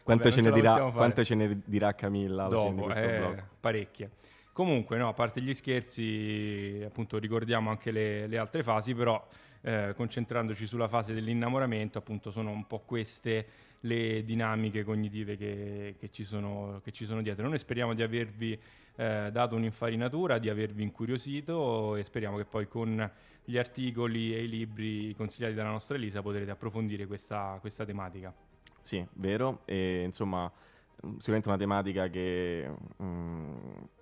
quante, 0.08 0.32
ce 0.32 0.51
dirà, 0.51 0.91
quante, 0.91 1.26
ce 1.26 1.36
ne 1.36 1.62
dirà, 1.66 1.93
Camilla 1.93 2.47
dopo? 2.47 2.89
Eh, 2.91 3.43
parecchie. 3.60 4.10
Comunque, 4.53 4.97
no, 4.97 5.10
a 5.10 5.14
parte 5.14 5.41
gli 5.41 5.53
scherzi, 5.53 6.82
appunto 6.84 7.20
ricordiamo 7.20 7.70
anche 7.70 7.91
le, 7.91 8.26
le 8.26 8.38
altre 8.38 8.64
fasi, 8.64 8.95
però 8.95 9.24
eh, 9.62 9.93
concentrandoci 9.95 10.66
sulla 10.66 10.88
fase 10.88 11.14
dell'innamoramento, 11.14 11.97
appunto 11.97 12.32
sono 12.32 12.51
un 12.51 12.66
po' 12.66 12.80
queste 12.80 13.45
le 13.82 14.24
dinamiche 14.24 14.84
cognitive 14.84 15.38
che, 15.38 15.95
che, 15.99 16.10
ci, 16.10 16.24
sono, 16.24 16.80
che 16.84 16.91
ci, 16.91 17.05
sono, 17.05 17.22
dietro. 17.22 17.47
Noi 17.47 17.60
speriamo 17.60 17.93
di 17.93 18.01
avervi 18.01 18.60
eh, 18.95 19.30
dato 19.32 19.55
un'infarinatura, 19.55 20.39
di 20.39 20.49
avervi 20.49 20.84
incuriosito 20.84 21.95
e 21.95 22.03
speriamo 22.03 22.38
che 22.38 22.45
poi 22.45 22.68
con 22.68 23.12
gli 23.50 23.58
articoli 23.58 24.36
e 24.36 24.43
i 24.43 24.50
libri 24.50 25.16
consigliati 25.16 25.54
dalla 25.54 25.70
nostra 25.70 25.95
Elisa 25.95 26.22
potrete 26.22 26.52
approfondire 26.52 27.08
questa, 27.08 27.58
questa 27.62 27.86
tematica. 27.86 28.34
Sì, 28.82 29.06
vero, 29.14 29.62
e 29.64 30.04
insomma 30.04 30.52
sicuramente 31.00 31.48
una 31.48 31.58
tematica 31.58 32.10
che, 32.10 32.70
mh, 32.98 33.06
mm, 33.06 33.56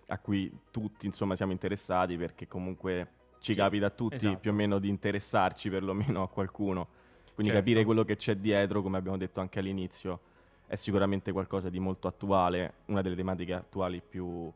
a 0.07 0.17
cui 0.17 0.51
tutti 0.71 1.05
insomma, 1.05 1.35
siamo 1.35 1.51
interessati 1.51 2.17
perché 2.17 2.47
comunque 2.47 3.07
ci 3.37 3.53
sì, 3.53 3.59
capita 3.59 3.85
a 3.85 3.89
tutti 3.91 4.15
esatto. 4.15 4.39
più 4.39 4.49
o 4.49 4.53
meno 4.55 4.79
di 4.79 4.89
interessarci 4.89 5.69
perlomeno 5.69 6.23
a 6.23 6.27
qualcuno. 6.27 6.87
Quindi 7.35 7.51
certo. 7.53 7.67
capire 7.67 7.85
quello 7.85 8.03
che 8.03 8.15
c'è 8.15 8.35
dietro, 8.37 8.81
come 8.81 8.97
abbiamo 8.97 9.17
detto 9.17 9.41
anche 9.41 9.59
all'inizio, 9.59 10.21
è 10.65 10.73
sicuramente 10.73 11.31
qualcosa 11.31 11.69
di 11.69 11.79
molto 11.79 12.07
attuale, 12.07 12.75
una 12.85 13.03
delle 13.03 13.15
tematiche 13.15 13.53
attuali 13.53 14.01
più, 14.01 14.51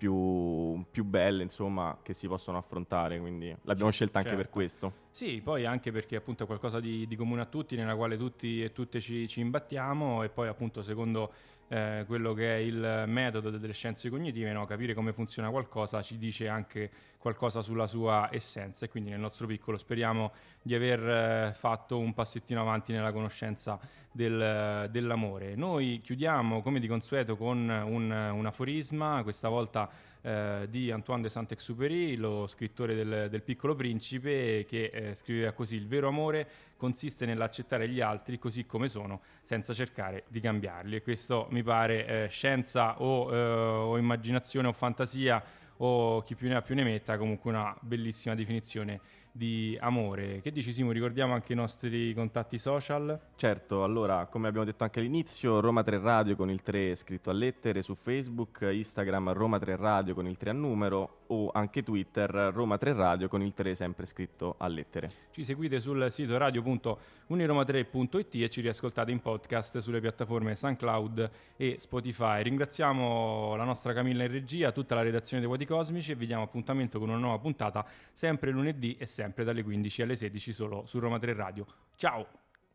più, 0.00 0.82
più 0.90 1.04
belle, 1.04 1.42
insomma, 1.42 1.98
che 2.02 2.14
si 2.14 2.26
possono 2.26 2.56
affrontare. 2.56 3.20
Quindi 3.20 3.54
l'abbiamo 3.64 3.90
scelta 3.90 4.20
anche 4.20 4.30
certo. 4.30 4.44
per 4.44 4.50
questo. 4.50 4.92
Sì, 5.10 5.42
poi 5.44 5.66
anche 5.66 5.92
perché 5.92 6.16
appunto 6.16 6.44
è 6.44 6.46
qualcosa 6.46 6.80
di, 6.80 7.06
di 7.06 7.16
comune 7.16 7.42
a 7.42 7.44
tutti, 7.44 7.76
nella 7.76 7.94
quale 7.94 8.16
tutti 8.16 8.62
e 8.62 8.72
tutte 8.72 8.98
ci, 8.98 9.28
ci 9.28 9.40
imbattiamo 9.40 10.22
e 10.22 10.30
poi 10.30 10.48
appunto 10.48 10.82
secondo 10.82 11.30
eh, 11.72 12.02
quello 12.08 12.34
che 12.34 12.56
è 12.56 12.58
il 12.58 13.04
metodo 13.06 13.48
delle 13.50 13.72
scienze 13.72 14.10
cognitive, 14.10 14.50
no? 14.52 14.66
capire 14.66 14.92
come 14.92 15.12
funziona 15.12 15.50
qualcosa 15.50 16.02
ci 16.02 16.18
dice 16.18 16.48
anche 16.48 16.90
qualcosa 17.16 17.62
sulla 17.62 17.86
sua 17.86 18.28
essenza 18.32 18.84
e 18.84 18.88
quindi 18.88 19.10
nel 19.10 19.20
nostro 19.20 19.46
piccolo 19.46 19.78
speriamo 19.78 20.32
di 20.60 20.74
aver 20.74 21.00
eh, 21.00 21.52
fatto 21.56 21.98
un 21.98 22.12
passettino 22.12 22.60
avanti 22.60 22.92
nella 22.92 23.12
conoscenza 23.12 23.78
del, 24.10 24.88
dell'amore. 24.90 25.54
Noi 25.54 26.00
chiudiamo 26.02 26.60
come 26.60 26.80
di 26.80 26.88
consueto 26.88 27.36
con 27.36 27.68
un, 27.68 28.10
un 28.10 28.46
aforisma, 28.46 29.22
questa 29.22 29.48
volta 29.48 29.88
eh, 30.22 30.66
di 30.68 30.90
Antoine 30.90 31.22
de 31.22 31.28
Saint-Exupéry, 31.28 32.16
lo 32.16 32.46
scrittore 32.46 32.94
del, 32.94 33.28
del 33.30 33.42
Piccolo 33.42 33.74
Principe, 33.74 34.64
che 34.68 34.90
eh, 34.92 35.14
scriveva 35.14 35.52
così: 35.52 35.76
Il 35.76 35.86
vero 35.86 36.08
amore 36.08 36.46
consiste 36.76 37.26
nell'accettare 37.26 37.88
gli 37.88 38.00
altri 38.00 38.38
così 38.38 38.66
come 38.66 38.88
sono, 38.88 39.20
senza 39.42 39.72
cercare 39.72 40.24
di 40.28 40.40
cambiarli. 40.40 40.96
E 40.96 41.02
questo 41.02 41.46
mi 41.50 41.62
pare 41.62 42.06
eh, 42.06 42.28
scienza 42.28 43.00
o, 43.00 43.34
eh, 43.34 43.38
o 43.38 43.98
immaginazione 43.98 44.68
o 44.68 44.72
fantasia 44.72 45.42
o 45.82 46.22
chi 46.22 46.34
più 46.34 46.48
ne 46.48 46.56
ha 46.56 46.62
più 46.62 46.74
ne 46.74 46.84
metta, 46.84 47.16
comunque 47.16 47.50
una 47.50 47.74
bellissima 47.80 48.34
definizione 48.34 49.00
di 49.32 49.76
amore. 49.80 50.40
Che 50.40 50.50
dici 50.50 50.72
Simo, 50.72 50.90
ricordiamo 50.90 51.34
anche 51.34 51.52
i 51.52 51.56
nostri 51.56 52.12
contatti 52.14 52.58
social? 52.58 53.18
Certo, 53.36 53.84
allora 53.84 54.26
come 54.26 54.48
abbiamo 54.48 54.66
detto 54.66 54.84
anche 54.84 55.00
all'inizio, 55.00 55.60
Roma 55.60 55.82
3 55.82 55.98
Radio 55.98 56.36
con 56.36 56.50
il 56.50 56.62
3 56.62 56.94
scritto 56.94 57.30
a 57.30 57.32
lettere 57.32 57.82
su 57.82 57.94
Facebook, 57.94 58.66
Instagram 58.70 59.32
Roma 59.32 59.58
3 59.58 59.76
Radio 59.76 60.14
con 60.14 60.26
il 60.26 60.36
3 60.36 60.50
a 60.50 60.54
numero 60.54 61.19
o 61.30 61.50
anche 61.52 61.82
Twitter 61.82 62.50
Roma 62.52 62.78
3 62.78 62.92
Radio 62.92 63.28
con 63.28 63.42
il 63.42 63.52
3 63.52 63.74
sempre 63.74 64.06
scritto 64.06 64.54
a 64.58 64.66
lettere. 64.68 65.10
Ci 65.30 65.44
seguite 65.44 65.80
sul 65.80 66.10
sito 66.10 66.36
radio.uniroma3.it 66.36 68.34
e 68.36 68.50
ci 68.50 68.60
riascoltate 68.60 69.10
in 69.10 69.20
podcast 69.20 69.78
sulle 69.78 70.00
piattaforme 70.00 70.54
SoundCloud 70.54 71.30
e 71.56 71.76
Spotify. 71.78 72.42
Ringraziamo 72.42 73.54
la 73.56 73.64
nostra 73.64 73.92
Camilla 73.92 74.24
in 74.24 74.30
regia, 74.30 74.72
tutta 74.72 74.94
la 74.94 75.02
redazione 75.02 75.40
dei 75.40 75.48
Vuoti 75.48 75.66
Cosmici 75.66 76.12
e 76.12 76.14
vi 76.14 76.26
diamo 76.26 76.42
appuntamento 76.42 76.98
con 76.98 77.08
una 77.08 77.18
nuova 77.18 77.38
puntata 77.38 77.86
sempre 78.12 78.50
lunedì 78.50 78.96
e 78.96 79.06
sempre 79.06 79.44
dalle 79.44 79.62
15 79.62 80.02
alle 80.02 80.16
16 80.16 80.52
solo 80.52 80.86
su 80.86 80.98
Roma 80.98 81.18
3 81.18 81.32
Radio. 81.34 81.66
Ciao! 81.96 82.26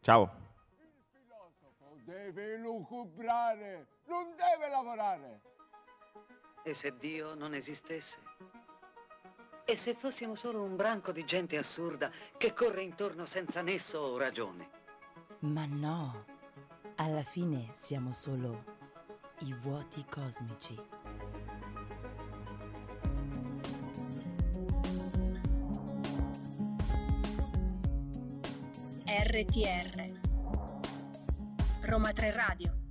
Ciao! 0.01 0.23
Il 0.77 0.87
filosofo 1.11 1.97
deve 2.05 2.57
lucubrare, 2.57 3.87
non 4.05 4.33
deve 4.35 4.69
lavorare. 4.69 5.53
E 6.67 6.73
se 6.73 6.97
Dio 6.97 7.35
non 7.35 7.53
esistesse? 7.53 8.17
E 9.65 9.77
se 9.77 9.93
fossimo 9.93 10.33
solo 10.33 10.63
un 10.63 10.75
branco 10.75 11.11
di 11.11 11.23
gente 11.23 11.57
assurda 11.57 12.09
che 12.37 12.53
corre 12.53 12.81
intorno 12.81 13.27
senza 13.27 13.61
nesso 13.61 13.99
o 13.99 14.17
ragione? 14.17 14.69
Ma 15.41 15.67
no, 15.67 16.25
alla 16.95 17.21
fine 17.21 17.69
siamo 17.75 18.13
solo 18.13 18.63
i 19.41 19.53
vuoti 19.53 20.03
cosmici. 20.09 20.75
RTR 29.05 30.19
Roma 31.81 32.11
3 32.11 32.31
Radio 32.31 32.84